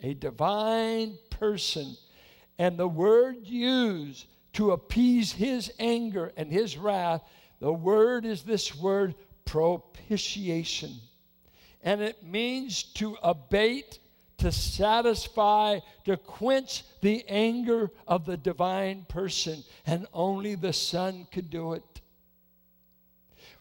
a 0.00 0.14
divine 0.14 1.18
person 1.30 1.96
and 2.58 2.76
the 2.76 2.88
word 2.88 3.46
used 3.46 4.26
to 4.54 4.72
appease 4.72 5.32
his 5.32 5.72
anger 5.78 6.32
and 6.36 6.50
his 6.50 6.76
wrath, 6.76 7.22
the 7.60 7.72
word 7.72 8.24
is 8.24 8.42
this 8.42 8.74
word 8.74 9.14
propitiation. 9.44 10.94
And 11.82 12.00
it 12.00 12.24
means 12.24 12.82
to 12.94 13.16
abate, 13.22 14.00
to 14.38 14.50
satisfy, 14.50 15.78
to 16.04 16.16
quench 16.16 16.84
the 17.00 17.24
anger 17.28 17.90
of 18.06 18.24
the 18.24 18.36
divine 18.36 19.06
person. 19.08 19.62
And 19.86 20.06
only 20.12 20.54
the 20.54 20.72
Son 20.72 21.26
could 21.30 21.50
do 21.50 21.74
it. 21.74 22.00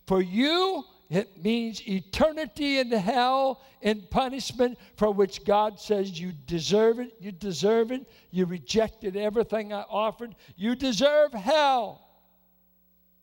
For 0.08 0.22
you, 0.22 0.84
it 1.10 1.42
means 1.42 1.88
eternity 1.88 2.80
in 2.80 2.92
hell 2.92 3.62
in 3.82 4.02
punishment 4.10 4.78
for 4.98 5.12
which 5.12 5.46
God 5.46 5.80
says 5.80 6.20
you 6.20 6.34
deserve 6.46 7.00
it, 7.00 7.14
you 7.20 7.32
deserve 7.32 7.92
it, 7.92 8.06
you 8.32 8.46
rejected 8.46 9.16
everything 9.16 9.72
I 9.72 9.86
offered, 9.90 10.36
you 10.58 10.76
deserve 10.76 11.34
hell. 11.34 12.02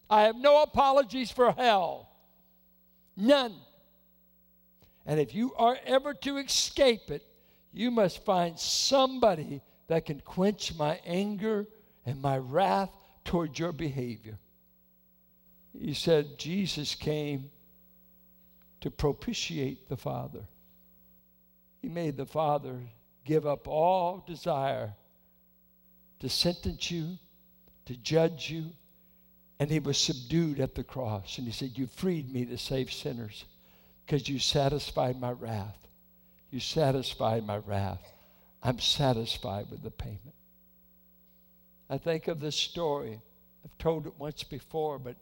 I 0.08 0.22
have 0.22 0.36
no 0.36 0.62
apologies 0.62 1.30
for 1.30 1.52
hell. 1.52 2.08
None. 3.16 3.54
And 5.06 5.20
if 5.20 5.34
you 5.34 5.54
are 5.54 5.76
ever 5.84 6.14
to 6.14 6.38
escape 6.38 7.10
it, 7.10 7.22
you 7.72 7.90
must 7.90 8.24
find 8.24 8.58
somebody 8.58 9.60
that 9.88 10.06
can 10.06 10.20
quench 10.20 10.74
my 10.76 11.00
anger 11.04 11.66
and 12.06 12.20
my 12.22 12.38
wrath 12.38 12.90
towards 13.24 13.58
your 13.58 13.72
behavior. 13.72 14.38
He 15.78 15.92
said, 15.92 16.38
Jesus 16.38 16.94
came 16.94 17.50
to 18.84 18.90
propitiate 18.90 19.88
the 19.88 19.96
Father. 19.96 20.44
He 21.80 21.88
made 21.88 22.18
the 22.18 22.26
Father 22.26 22.80
give 23.24 23.46
up 23.46 23.66
all 23.66 24.22
desire 24.26 24.92
to 26.20 26.28
sentence 26.28 26.90
you, 26.90 27.16
to 27.86 27.96
judge 27.96 28.50
you, 28.50 28.66
and 29.58 29.70
he 29.70 29.78
was 29.78 29.96
subdued 29.96 30.60
at 30.60 30.74
the 30.74 30.84
cross. 30.84 31.38
And 31.38 31.46
he 31.46 31.52
said, 31.54 31.78
You 31.78 31.86
freed 31.86 32.30
me 32.30 32.44
to 32.44 32.58
save 32.58 32.92
sinners 32.92 33.46
because 34.04 34.28
you 34.28 34.38
satisfied 34.38 35.18
my 35.18 35.32
wrath. 35.32 35.88
You 36.50 36.60
satisfied 36.60 37.46
my 37.46 37.56
wrath. 37.56 38.12
I'm 38.62 38.80
satisfied 38.80 39.70
with 39.70 39.82
the 39.82 39.92
payment. 39.92 40.34
I 41.88 41.96
think 41.96 42.28
of 42.28 42.38
this 42.38 42.56
story. 42.56 43.18
I've 43.64 43.78
told 43.78 44.06
it 44.06 44.12
once 44.18 44.42
before, 44.42 44.98
but 44.98 45.16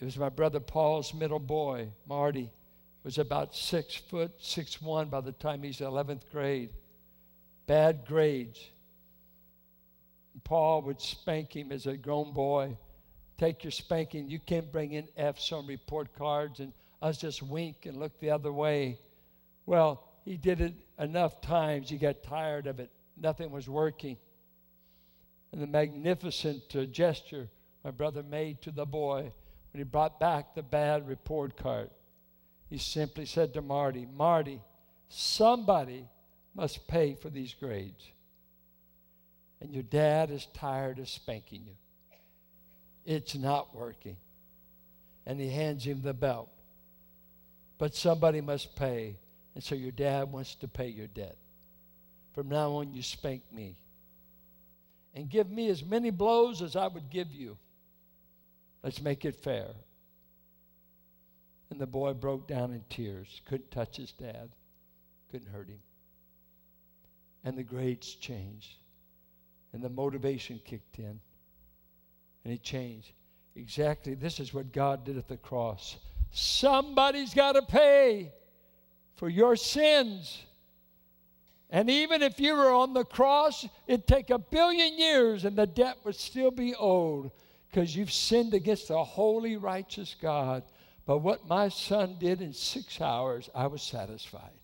it 0.00 0.04
was 0.04 0.16
my 0.16 0.28
brother 0.28 0.60
Paul's 0.60 1.12
middle 1.12 1.40
boy, 1.40 1.88
Marty, 2.06 2.50
was 3.02 3.18
about 3.18 3.54
six 3.54 3.96
foot, 3.96 4.32
six 4.38 4.80
one 4.80 5.08
by 5.08 5.20
the 5.20 5.32
time 5.32 5.62
he's 5.62 5.78
11th 5.78 6.30
grade. 6.30 6.70
Bad 7.66 8.04
grades. 8.06 8.60
Paul 10.44 10.82
would 10.82 11.00
spank 11.00 11.54
him 11.54 11.72
as 11.72 11.86
a 11.86 11.96
grown 11.96 12.32
boy. 12.32 12.76
Take 13.38 13.64
your 13.64 13.70
spanking. 13.70 14.30
You 14.30 14.38
can't 14.38 14.70
bring 14.70 14.92
in 14.92 15.08
F's 15.16 15.52
on 15.52 15.66
report 15.66 16.14
cards 16.14 16.60
and 16.60 16.72
us 17.02 17.18
just 17.18 17.42
wink 17.42 17.86
and 17.86 17.96
look 17.96 18.18
the 18.20 18.30
other 18.30 18.52
way. 18.52 18.98
Well, 19.66 20.02
he 20.24 20.36
did 20.36 20.60
it 20.60 20.74
enough 20.98 21.40
times. 21.40 21.90
He 21.90 21.98
got 21.98 22.22
tired 22.22 22.66
of 22.66 22.80
it. 22.80 22.90
Nothing 23.16 23.50
was 23.50 23.68
working. 23.68 24.16
and 25.52 25.60
the 25.60 25.66
magnificent 25.66 26.62
uh, 26.74 26.84
gesture 26.84 27.48
my 27.84 27.90
brother 27.90 28.22
made 28.22 28.60
to 28.62 28.70
the 28.70 28.86
boy 28.86 29.32
when 29.72 29.80
he 29.80 29.84
brought 29.84 30.18
back 30.18 30.54
the 30.54 30.62
bad 30.62 31.08
report 31.08 31.56
card. 31.56 31.90
He 32.68 32.78
simply 32.78 33.26
said 33.26 33.54
to 33.54 33.62
Marty, 33.62 34.06
Marty, 34.16 34.60
somebody 35.08 36.06
must 36.54 36.86
pay 36.86 37.14
for 37.14 37.30
these 37.30 37.54
grades. 37.54 38.04
And 39.60 39.72
your 39.72 39.82
dad 39.82 40.30
is 40.30 40.46
tired 40.54 40.98
of 40.98 41.08
spanking 41.08 41.62
you. 41.66 41.74
It's 43.04 43.34
not 43.34 43.74
working. 43.74 44.16
And 45.26 45.40
he 45.40 45.48
hands 45.48 45.84
him 45.84 46.02
the 46.02 46.14
belt. 46.14 46.50
But 47.78 47.94
somebody 47.94 48.40
must 48.40 48.76
pay. 48.76 49.16
And 49.54 49.64
so 49.64 49.74
your 49.74 49.92
dad 49.92 50.30
wants 50.30 50.54
to 50.56 50.68
pay 50.68 50.88
your 50.88 51.06
debt. 51.06 51.36
From 52.34 52.48
now 52.48 52.72
on, 52.72 52.92
you 52.92 53.02
spank 53.02 53.42
me. 53.52 53.76
And 55.14 55.28
give 55.28 55.50
me 55.50 55.68
as 55.68 55.82
many 55.82 56.10
blows 56.10 56.62
as 56.62 56.76
I 56.76 56.86
would 56.86 57.10
give 57.10 57.32
you. 57.32 57.56
Let's 58.88 59.02
make 59.02 59.26
it 59.26 59.34
fair. 59.34 59.68
And 61.68 61.78
the 61.78 61.86
boy 61.86 62.14
broke 62.14 62.48
down 62.48 62.72
in 62.72 62.82
tears, 62.88 63.42
couldn't 63.44 63.70
touch 63.70 63.98
his 63.98 64.12
dad, 64.12 64.48
couldn't 65.30 65.50
hurt 65.50 65.68
him. 65.68 65.80
And 67.44 67.58
the 67.58 67.64
grades 67.64 68.14
changed, 68.14 68.78
and 69.74 69.82
the 69.82 69.90
motivation 69.90 70.58
kicked 70.64 70.98
in, 70.98 71.20
and 72.44 72.50
he 72.50 72.56
changed. 72.56 73.12
Exactly, 73.56 74.14
this 74.14 74.40
is 74.40 74.54
what 74.54 74.72
God 74.72 75.04
did 75.04 75.18
at 75.18 75.28
the 75.28 75.36
cross. 75.36 75.98
Somebody's 76.30 77.34
got 77.34 77.56
to 77.56 77.62
pay 77.62 78.32
for 79.16 79.28
your 79.28 79.54
sins. 79.54 80.44
And 81.68 81.90
even 81.90 82.22
if 82.22 82.40
you 82.40 82.54
were 82.54 82.72
on 82.72 82.94
the 82.94 83.04
cross, 83.04 83.68
it'd 83.86 84.06
take 84.06 84.30
a 84.30 84.38
billion 84.38 84.96
years 84.96 85.44
and 85.44 85.56
the 85.56 85.66
debt 85.66 85.98
would 86.04 86.16
still 86.16 86.50
be 86.50 86.74
owed 86.74 87.30
because 87.70 87.94
you've 87.94 88.12
sinned 88.12 88.54
against 88.54 88.90
a 88.90 88.98
holy, 88.98 89.56
righteous 89.56 90.16
God. 90.20 90.62
But 91.04 91.18
what 91.18 91.48
my 91.48 91.68
son 91.68 92.16
did 92.18 92.40
in 92.40 92.52
six 92.52 93.00
hours, 93.00 93.50
I 93.54 93.66
was 93.66 93.82
satisfied. 93.82 94.60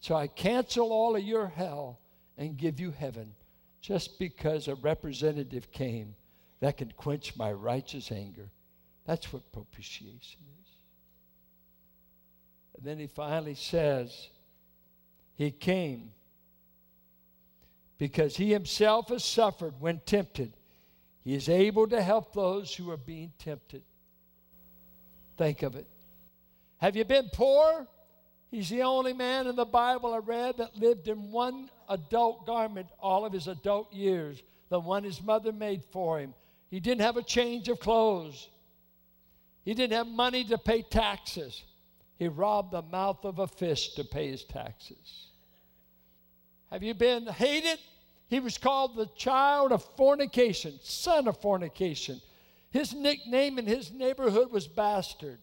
So 0.00 0.14
I 0.14 0.26
cancel 0.26 0.92
all 0.92 1.16
of 1.16 1.22
your 1.22 1.46
hell 1.46 1.98
and 2.38 2.56
give 2.56 2.80
you 2.80 2.90
heaven 2.90 3.34
just 3.80 4.18
because 4.18 4.68
a 4.68 4.74
representative 4.76 5.70
came 5.72 6.14
that 6.60 6.78
can 6.78 6.92
quench 6.96 7.36
my 7.36 7.52
righteous 7.52 8.10
anger. 8.10 8.50
That's 9.06 9.32
what 9.32 9.52
propitiation 9.52 10.40
is. 10.62 10.68
And 12.76 12.84
then 12.84 12.98
he 12.98 13.06
finally 13.06 13.54
says, 13.54 14.28
He 15.34 15.50
came 15.50 16.12
because 17.98 18.36
he 18.36 18.50
himself 18.50 19.08
has 19.08 19.24
suffered 19.24 19.74
when 19.80 20.00
tempted 20.06 20.54
he 21.24 21.34
is 21.34 21.48
able 21.48 21.86
to 21.88 22.00
help 22.02 22.32
those 22.32 22.74
who 22.74 22.90
are 22.90 22.96
being 22.96 23.32
tempted. 23.38 23.82
Think 25.36 25.62
of 25.62 25.76
it. 25.76 25.86
Have 26.78 26.96
you 26.96 27.04
been 27.04 27.28
poor? 27.32 27.86
He's 28.50 28.68
the 28.68 28.82
only 28.82 29.12
man 29.12 29.46
in 29.46 29.54
the 29.54 29.64
Bible 29.64 30.12
I 30.12 30.18
read 30.18 30.56
that 30.58 30.76
lived 30.76 31.08
in 31.08 31.30
one 31.30 31.70
adult 31.88 32.46
garment 32.46 32.88
all 32.98 33.24
of 33.24 33.32
his 33.32 33.48
adult 33.48 33.92
years, 33.92 34.42
the 34.70 34.80
one 34.80 35.04
his 35.04 35.22
mother 35.22 35.52
made 35.52 35.84
for 35.92 36.18
him. 36.18 36.34
He 36.70 36.80
didn't 36.80 37.02
have 37.02 37.16
a 37.16 37.22
change 37.22 37.68
of 37.68 37.80
clothes. 37.80 38.48
He 39.64 39.74
didn't 39.74 39.92
have 39.92 40.06
money 40.06 40.44
to 40.44 40.58
pay 40.58 40.82
taxes. 40.82 41.62
He 42.18 42.28
robbed 42.28 42.72
the 42.72 42.82
mouth 42.82 43.24
of 43.24 43.38
a 43.38 43.46
fish 43.46 43.94
to 43.94 44.04
pay 44.04 44.28
his 44.28 44.44
taxes. 44.44 45.26
Have 46.70 46.82
you 46.82 46.94
been 46.94 47.26
hated? 47.26 47.78
He 48.30 48.38
was 48.38 48.56
called 48.58 48.94
the 48.94 49.10
child 49.16 49.72
of 49.72 49.84
fornication, 49.96 50.78
son 50.82 51.26
of 51.26 51.40
fornication. 51.40 52.20
His 52.70 52.94
nickname 52.94 53.58
in 53.58 53.66
his 53.66 53.90
neighborhood 53.90 54.52
was 54.52 54.68
Bastard. 54.68 55.40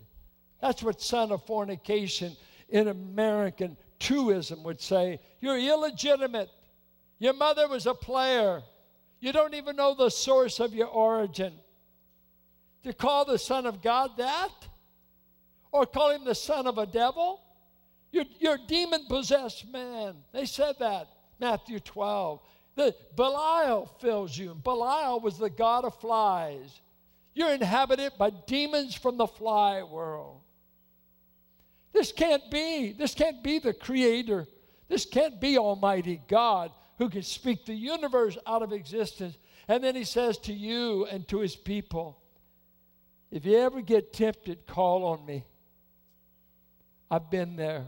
That's 0.61 0.81
what 0.81 1.01
son 1.01 1.33
of 1.33 1.45
fornication 1.45 2.37
in 2.69 2.87
American 2.87 3.75
truism 3.99 4.63
would 4.63 4.79
say. 4.79 5.19
You're 5.41 5.59
illegitimate. 5.59 6.49
Your 7.19 7.33
mother 7.33 7.67
was 7.67 7.87
a 7.87 7.93
player. 7.93 8.63
You 9.19 9.33
don't 9.33 9.53
even 9.53 9.75
know 9.75 9.93
the 9.93 10.09
source 10.09 10.61
of 10.61 10.73
your 10.73 10.87
origin. 10.87 11.53
To 12.83 12.93
call 12.93 13.25
the 13.25 13.37
Son 13.37 13.65
of 13.65 13.81
God 13.81 14.11
that? 14.17 14.53
Or 15.73 15.85
call 15.85 16.11
him 16.11 16.23
the 16.23 16.35
son 16.35 16.67
of 16.67 16.77
a 16.77 16.85
devil? 16.85 17.41
You're, 18.13 18.25
you're 18.39 18.55
a 18.55 18.67
demon 18.67 19.07
possessed 19.09 19.67
man. 19.69 20.15
They 20.31 20.45
said 20.45 20.75
that, 20.79 21.09
Matthew 21.37 21.81
12. 21.81 22.39
The 22.77 22.95
Belial 23.15 23.87
fills 23.99 24.37
you. 24.37 24.53
Belial 24.53 25.19
was 25.19 25.39
the 25.39 25.49
god 25.49 25.83
of 25.83 25.99
flies. 25.99 26.79
You're 27.33 27.51
inhabited 27.51 28.13
by 28.19 28.29
demons 28.29 28.93
from 28.93 29.17
the 29.17 29.25
fly 29.25 29.81
world. 29.81 30.41
This 31.91 32.11
can't 32.11 32.49
be. 32.51 32.93
This 32.93 33.15
can't 33.15 33.41
be 33.41 33.57
the 33.57 33.73
creator. 33.73 34.47
This 34.87 35.07
can't 35.07 35.41
be 35.41 35.57
Almighty 35.57 36.21
God 36.27 36.71
who 36.99 37.09
can 37.09 37.23
speak 37.23 37.65
the 37.65 37.73
universe 37.73 38.37
out 38.45 38.61
of 38.61 38.71
existence. 38.71 39.35
And 39.67 39.83
then 39.83 39.95
he 39.95 40.03
says 40.03 40.37
to 40.39 40.53
you 40.53 41.07
and 41.07 41.27
to 41.29 41.39
his 41.39 41.55
people, 41.55 42.21
if 43.31 43.43
you 43.43 43.57
ever 43.57 43.81
get 43.81 44.13
tempted, 44.13 44.67
call 44.67 45.03
on 45.03 45.25
me. 45.25 45.43
I've 47.09 47.31
been 47.31 47.55
there. 47.55 47.85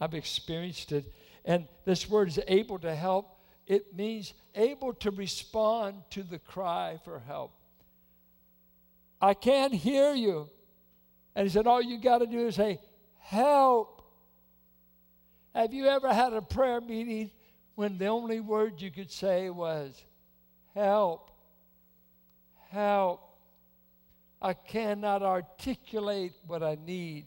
I've 0.00 0.14
experienced 0.14 0.90
it. 0.90 1.12
And 1.44 1.68
this 1.84 2.10
word 2.10 2.28
is 2.28 2.40
able 2.48 2.80
to 2.80 2.94
help 2.94 3.37
it 3.68 3.94
means 3.94 4.32
able 4.54 4.94
to 4.94 5.10
respond 5.10 6.02
to 6.10 6.22
the 6.22 6.38
cry 6.38 6.98
for 7.04 7.20
help. 7.20 7.52
I 9.20 9.34
can't 9.34 9.74
hear 9.74 10.14
you. 10.14 10.48
And 11.36 11.46
he 11.46 11.52
said, 11.52 11.66
All 11.66 11.82
you 11.82 11.98
got 11.98 12.18
to 12.18 12.26
do 12.26 12.46
is 12.46 12.54
say, 12.54 12.80
Help. 13.18 14.02
Have 15.54 15.74
you 15.74 15.86
ever 15.86 16.12
had 16.12 16.32
a 16.32 16.40
prayer 16.40 16.80
meeting 16.80 17.30
when 17.74 17.98
the 17.98 18.06
only 18.06 18.40
word 18.40 18.80
you 18.80 18.90
could 18.90 19.10
say 19.10 19.50
was, 19.50 20.02
Help? 20.74 21.30
Help. 22.70 23.20
I 24.40 24.54
cannot 24.54 25.22
articulate 25.22 26.32
what 26.46 26.62
I 26.62 26.78
need, 26.86 27.26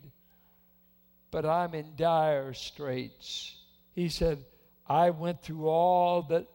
but 1.30 1.46
I'm 1.46 1.76
in 1.76 1.94
dire 1.96 2.54
straits. 2.54 3.56
He 3.94 4.10
said, 4.10 4.44
I 4.88 5.10
went 5.10 5.42
through 5.42 5.68
all 5.68 6.24
that 6.24 6.48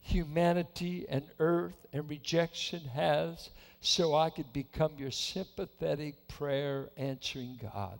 humanity 0.00 1.06
and 1.08 1.24
earth 1.38 1.86
and 1.92 2.08
rejection 2.08 2.80
has 2.94 3.50
so 3.80 4.14
I 4.14 4.30
could 4.30 4.52
become 4.52 4.92
your 4.98 5.10
sympathetic 5.10 6.28
prayer 6.28 6.90
answering 6.96 7.58
God. 7.60 7.98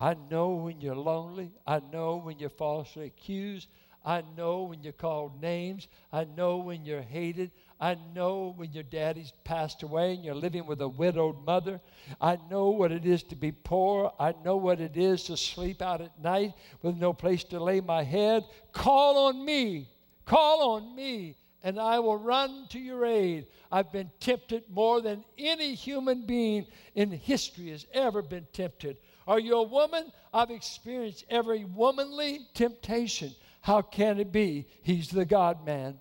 I 0.00 0.14
know 0.30 0.50
when 0.50 0.80
you're 0.80 0.96
lonely. 0.96 1.52
I 1.66 1.80
know 1.92 2.16
when 2.16 2.38
you're 2.38 2.50
falsely 2.50 3.06
accused. 3.06 3.68
I 4.04 4.22
know 4.36 4.64
when 4.64 4.82
you're 4.82 4.92
called 4.92 5.40
names. 5.40 5.88
I 6.12 6.24
know 6.24 6.58
when 6.58 6.84
you're 6.84 7.00
hated. 7.00 7.52
I 7.84 7.98
know 8.14 8.54
when 8.56 8.72
your 8.72 8.82
daddy's 8.82 9.34
passed 9.44 9.82
away 9.82 10.14
and 10.14 10.24
you're 10.24 10.34
living 10.34 10.64
with 10.64 10.80
a 10.80 10.88
widowed 10.88 11.44
mother. 11.44 11.82
I 12.18 12.38
know 12.50 12.70
what 12.70 12.92
it 12.92 13.04
is 13.04 13.22
to 13.24 13.36
be 13.36 13.52
poor. 13.52 14.10
I 14.18 14.32
know 14.42 14.56
what 14.56 14.80
it 14.80 14.96
is 14.96 15.24
to 15.24 15.36
sleep 15.36 15.82
out 15.82 16.00
at 16.00 16.18
night 16.18 16.54
with 16.80 16.96
no 16.96 17.12
place 17.12 17.44
to 17.44 17.62
lay 17.62 17.82
my 17.82 18.02
head. 18.02 18.42
Call 18.72 19.26
on 19.26 19.44
me. 19.44 19.90
Call 20.24 20.76
on 20.76 20.96
me, 20.96 21.36
and 21.62 21.78
I 21.78 21.98
will 21.98 22.16
run 22.16 22.68
to 22.70 22.78
your 22.78 23.04
aid. 23.04 23.48
I've 23.70 23.92
been 23.92 24.10
tempted 24.18 24.62
more 24.70 25.02
than 25.02 25.22
any 25.36 25.74
human 25.74 26.24
being 26.24 26.66
in 26.94 27.10
history 27.10 27.68
has 27.68 27.86
ever 27.92 28.22
been 28.22 28.46
tempted. 28.54 28.96
Are 29.28 29.38
you 29.38 29.56
a 29.56 29.62
woman? 29.62 30.10
I've 30.32 30.50
experienced 30.50 31.26
every 31.28 31.66
womanly 31.66 32.48
temptation. 32.54 33.34
How 33.60 33.82
can 33.82 34.20
it 34.20 34.32
be? 34.32 34.68
He's 34.82 35.10
the 35.10 35.26
God 35.26 35.66
man. 35.66 36.00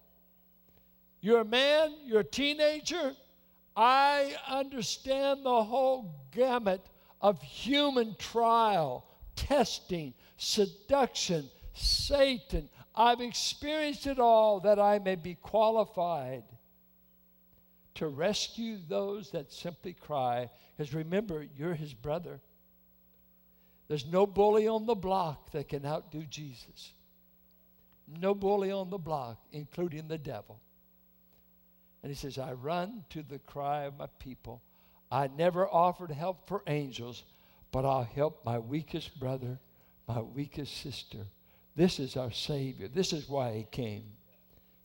You're 1.23 1.39
a 1.39 1.45
man, 1.45 1.93
you're 2.03 2.19
a 2.19 2.25
teenager. 2.25 3.15
I 3.77 4.35
understand 4.45 5.45
the 5.45 5.63
whole 5.63 6.13
gamut 6.33 6.85
of 7.21 7.41
human 7.41 8.17
trial, 8.19 9.05
testing, 9.37 10.15
seduction, 10.35 11.49
Satan. 11.75 12.67
I've 12.93 13.21
experienced 13.21 14.05
it 14.05 14.19
all 14.19 14.59
that 14.59 14.79
I 14.79 14.99
may 14.99 15.15
be 15.15 15.35
qualified 15.35 16.43
to 17.95 18.09
rescue 18.09 18.77
those 18.89 19.31
that 19.31 19.49
simply 19.49 19.93
cry. 19.93 20.49
Because 20.75 20.93
remember, 20.93 21.47
you're 21.57 21.73
his 21.73 21.93
brother. 21.93 22.41
There's 23.87 24.05
no 24.05 24.27
bully 24.27 24.67
on 24.67 24.87
the 24.87 24.95
block 24.95 25.51
that 25.51 25.69
can 25.69 25.85
outdo 25.85 26.23
Jesus. 26.23 26.91
No 28.19 28.35
bully 28.35 28.73
on 28.73 28.89
the 28.89 28.97
block, 28.97 29.41
including 29.53 30.09
the 30.09 30.17
devil. 30.17 30.59
And 32.03 32.11
he 32.11 32.15
says, 32.15 32.37
I 32.37 32.53
run 32.53 33.05
to 33.11 33.23
the 33.23 33.39
cry 33.39 33.85
of 33.85 33.97
my 33.97 34.07
people. 34.19 34.61
I 35.09 35.27
never 35.27 35.67
offered 35.67 36.11
help 36.11 36.47
for 36.47 36.61
angels, 36.67 37.23
but 37.71 37.85
I'll 37.85 38.03
help 38.03 38.43
my 38.45 38.59
weakest 38.59 39.19
brother, 39.19 39.57
my 40.07 40.21
weakest 40.21 40.81
sister. 40.81 41.19
This 41.75 41.99
is 41.99 42.17
our 42.17 42.31
Savior. 42.31 42.87
This 42.87 43.13
is 43.13 43.29
why 43.29 43.53
he 43.53 43.63
came. 43.71 44.03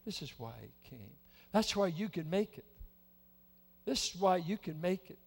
This 0.07 0.23
is 0.23 0.33
why 0.39 0.53
he 0.61 0.89
came. 0.89 1.11
That's 1.53 1.75
why 1.75 1.89
you 1.89 2.09
can 2.09 2.31
make 2.31 2.57
it. 2.57 2.65
This 3.85 4.15
is 4.15 4.21
why 4.21 4.37
you 4.37 4.57
can 4.57 4.81
make 4.81 5.11
it. 5.11 5.19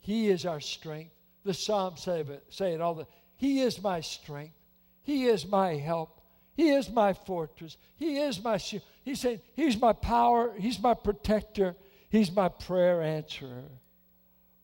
He 0.00 0.28
is 0.28 0.44
our 0.44 0.60
strength. 0.60 1.12
The 1.44 1.54
Psalms 1.54 2.02
say 2.02 2.20
it, 2.20 2.44
say 2.50 2.74
it 2.74 2.80
all 2.80 2.94
the 2.94 3.06
He 3.36 3.60
is 3.60 3.82
my 3.82 4.00
strength. 4.00 4.54
He 5.02 5.26
is 5.26 5.46
my 5.46 5.76
help. 5.76 6.19
He 6.56 6.70
is 6.70 6.90
my 6.90 7.12
fortress. 7.12 7.76
He 7.96 8.18
is 8.18 8.42
my 8.42 8.56
shield. 8.56 8.82
He's 9.04 9.20
saying, 9.20 9.40
He's 9.54 9.80
my 9.80 9.92
power. 9.92 10.52
He's 10.58 10.80
my 10.80 10.94
protector. 10.94 11.76
He's 12.08 12.30
my 12.32 12.48
prayer 12.48 13.02
answerer. 13.02 13.64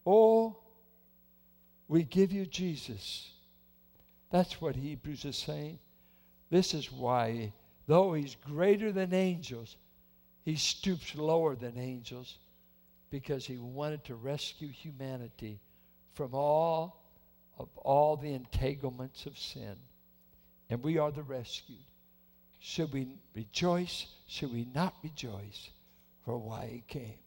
Oh, 0.05 0.59
we 1.89 2.03
give 2.03 2.33
you 2.33 2.47
Jesus. 2.47 3.31
That's 4.31 4.61
what 4.61 4.77
Hebrews 4.77 5.25
is 5.25 5.37
saying. 5.37 5.79
This 6.51 6.75
is 6.75 6.91
why, 6.91 7.53
though 7.87 8.15
He's 8.15 8.37
greater 8.45 8.93
than 8.93 9.15
angels, 9.15 9.77
He 10.45 10.57
stoops 10.57 11.15
lower 11.15 11.55
than 11.55 11.79
angels 11.79 12.39
because 13.11 13.47
He 13.47 13.57
wanted 13.57 14.05
to 14.05 14.17
rescue 14.17 14.69
humanity 14.69 15.61
from 16.15 16.35
all 16.35 17.03
of 17.59 17.69
all 17.77 18.17
the 18.17 18.33
entanglements 18.33 19.27
of 19.27 19.39
sin 19.39 19.77
and 20.69 20.83
we 20.83 20.99
are 20.99 21.11
the 21.11 21.23
rescued. 21.23 21.79
Should 22.59 22.93
we 22.93 23.09
rejoice? 23.35 24.07
Should 24.27 24.53
we 24.53 24.67
not 24.75 24.95
rejoice 25.03 25.71
for 26.25 26.39
why 26.39 26.67
he 26.67 26.85
came? 26.87 27.19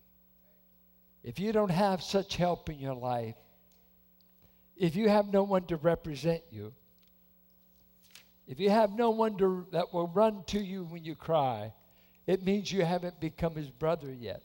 If 1.23 1.39
you 1.39 1.51
don't 1.51 1.71
have 1.71 2.01
such 2.01 2.35
help 2.35 2.69
in 2.69 2.79
your 2.79 2.95
life, 2.95 3.35
if 4.75 4.95
you 4.95 5.09
have 5.09 5.31
no 5.31 5.43
one 5.43 5.63
to 5.65 5.75
represent 5.75 6.41
you, 6.51 6.73
if 8.47 8.59
you 8.59 8.69
have 8.69 8.91
no 8.93 9.11
one 9.11 9.37
to, 9.37 9.67
that 9.71 9.93
will 9.93 10.07
run 10.07 10.43
to 10.47 10.59
you 10.59 10.85
when 10.85 11.03
you 11.03 11.15
cry, 11.15 11.73
it 12.25 12.43
means 12.43 12.71
you 12.71 12.83
haven't 12.83 13.19
become 13.19 13.55
his 13.55 13.69
brother 13.69 14.11
yet. 14.11 14.41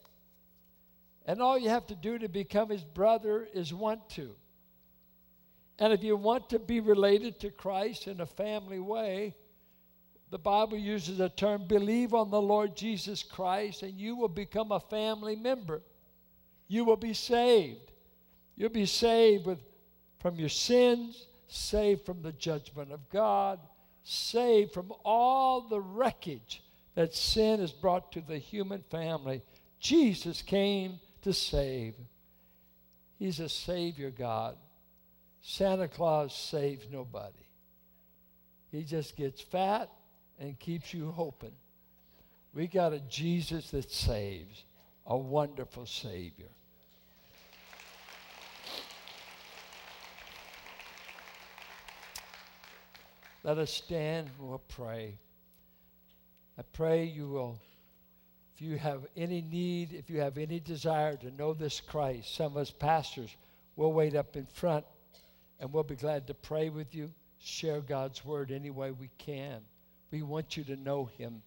And 1.25 1.41
all 1.41 1.57
you 1.57 1.69
have 1.69 1.87
to 1.87 1.95
do 1.95 2.19
to 2.19 2.29
become 2.29 2.69
his 2.69 2.83
brother 2.83 3.47
is 3.53 3.73
want 3.73 4.07
to. 4.11 4.35
And 5.79 5.91
if 5.91 6.03
you 6.03 6.15
want 6.15 6.49
to 6.49 6.59
be 6.59 6.79
related 6.79 7.39
to 7.41 7.49
Christ 7.49 8.07
in 8.07 8.21
a 8.21 8.25
family 8.25 8.79
way, 8.79 9.35
the 10.31 10.39
Bible 10.39 10.77
uses 10.77 11.17
the 11.17 11.29
term 11.29 11.67
believe 11.67 12.13
on 12.13 12.31
the 12.31 12.41
Lord 12.41 12.75
Jesus 12.75 13.23
Christ 13.23 13.83
and 13.83 13.99
you 13.99 14.15
will 14.15 14.29
become 14.29 14.71
a 14.71 14.79
family 14.79 15.35
member. 15.35 15.81
You 16.67 16.85
will 16.85 16.95
be 16.95 17.13
saved. 17.13 17.91
You'll 18.55 18.69
be 18.69 18.85
saved 18.85 19.45
with, 19.45 19.59
from 20.19 20.35
your 20.35 20.49
sins, 20.49 21.27
saved 21.47 22.05
from 22.05 22.21
the 22.21 22.31
judgment 22.31 22.91
of 22.91 23.07
God, 23.09 23.59
saved 24.03 24.73
from 24.73 24.91
all 25.03 25.61
the 25.61 25.81
wreckage 25.81 26.63
that 26.95 27.13
sin 27.13 27.59
has 27.59 27.71
brought 27.71 28.11
to 28.13 28.21
the 28.21 28.37
human 28.37 28.81
family. 28.89 29.41
Jesus 29.79 30.41
came 30.41 30.99
to 31.21 31.33
save. 31.33 31.95
He's 33.19 33.39
a 33.39 33.49
Savior 33.49 34.09
God. 34.09 34.55
Santa 35.47 35.87
Claus 35.87 36.35
saves 36.35 36.87
nobody. 36.91 37.45
He 38.71 38.81
just 38.81 39.15
gets 39.15 39.39
fat 39.39 39.91
and 40.39 40.57
keeps 40.57 40.91
you 40.91 41.11
hoping. 41.11 41.51
We 42.55 42.65
got 42.65 42.93
a 42.93 42.99
Jesus 43.01 43.69
that 43.69 43.91
saves, 43.91 44.63
a 45.05 45.15
wonderful 45.15 45.85
Savior. 45.85 46.49
Let 53.43 53.59
us 53.59 53.71
stand 53.71 54.31
and 54.39 54.49
we'll 54.49 54.57
pray. 54.67 55.19
I 56.57 56.63
pray 56.73 57.03
you 57.03 57.29
will, 57.29 57.59
if 58.55 58.63
you 58.63 58.79
have 58.79 59.05
any 59.15 59.43
need, 59.43 59.93
if 59.93 60.09
you 60.09 60.21
have 60.21 60.39
any 60.39 60.59
desire 60.59 61.15
to 61.17 61.29
know 61.29 61.53
this 61.53 61.81
Christ, 61.81 62.33
some 62.33 62.53
of 62.53 62.57
us 62.57 62.71
pastors 62.71 63.29
will 63.75 63.93
wait 63.93 64.15
up 64.15 64.35
in 64.35 64.47
front 64.47 64.85
and 65.59 65.71
we'll 65.71 65.83
be 65.83 65.95
glad 65.95 66.27
to 66.27 66.33
pray 66.33 66.69
with 66.69 66.93
you, 66.93 67.11
share 67.39 67.81
God's 67.81 68.23
word 68.25 68.51
any 68.51 68.69
way 68.69 68.91
we 68.91 69.09
can. 69.17 69.61
We 70.11 70.21
want 70.21 70.57
you 70.57 70.63
to 70.65 70.75
know 70.75 71.05
him. 71.17 71.41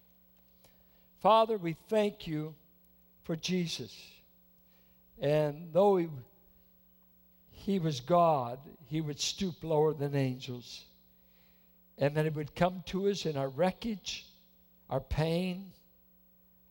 Father, 1.21 1.57
we 1.57 1.75
thank 1.89 2.27
you 2.27 2.53
for 3.23 3.35
Jesus. 3.35 3.95
And 5.19 5.69
though 5.73 5.97
he, 5.97 6.07
he 7.51 7.79
was 7.79 7.99
God, 7.99 8.59
he 8.87 9.01
would 9.01 9.19
stoop 9.19 9.63
lower 9.63 9.93
than 9.93 10.15
angels. 10.15 10.85
And 11.97 12.15
that 12.15 12.25
he 12.25 12.29
would 12.29 12.55
come 12.55 12.83
to 12.87 13.09
us 13.09 13.25
in 13.25 13.35
our 13.35 13.49
wreckage, 13.49 14.25
our 14.89 15.01
pain, 15.01 15.71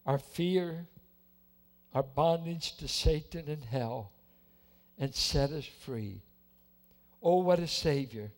our 0.06 0.18
fear, 0.18 0.86
our 1.94 2.02
bondage 2.02 2.76
to 2.78 2.88
Satan 2.88 3.44
and 3.48 3.62
hell, 3.62 4.10
and 4.98 5.14
set 5.14 5.50
us 5.50 5.66
free. 5.84 6.22
Oh, 7.22 7.42
what 7.42 7.58
a 7.58 7.66
Savior. 7.66 8.30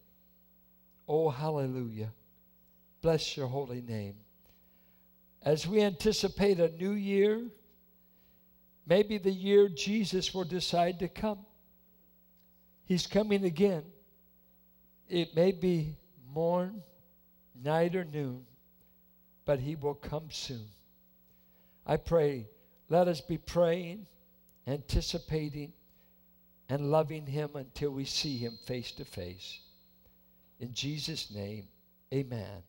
Oh, 1.08 1.28
hallelujah. 1.28 2.12
Bless 3.02 3.36
your 3.36 3.46
holy 3.46 3.82
name. 3.82 4.14
As 5.42 5.66
we 5.66 5.80
anticipate 5.80 6.60
a 6.60 6.70
new 6.70 6.92
year, 6.92 7.42
maybe 8.86 9.18
the 9.18 9.30
year 9.30 9.68
Jesus 9.68 10.34
will 10.34 10.44
decide 10.44 10.98
to 10.98 11.08
come. 11.08 11.38
He's 12.84 13.06
coming 13.06 13.44
again. 13.44 13.84
It 15.08 15.34
may 15.34 15.52
be 15.52 15.96
morn, 16.34 16.82
night, 17.62 17.96
or 17.96 18.04
noon, 18.04 18.44
but 19.44 19.60
He 19.60 19.76
will 19.76 19.94
come 19.94 20.28
soon. 20.30 20.68
I 21.86 21.96
pray, 21.96 22.46
let 22.88 23.08
us 23.08 23.20
be 23.20 23.38
praying, 23.38 24.06
anticipating, 24.66 25.72
and 26.70 26.90
loving 26.90 27.26
him 27.26 27.50
until 27.56 27.90
we 27.90 28.04
see 28.04 28.38
him 28.38 28.56
face 28.64 28.92
to 28.92 29.04
face. 29.04 29.60
In 30.60 30.72
Jesus' 30.72 31.30
name, 31.30 31.66
amen. 32.14 32.62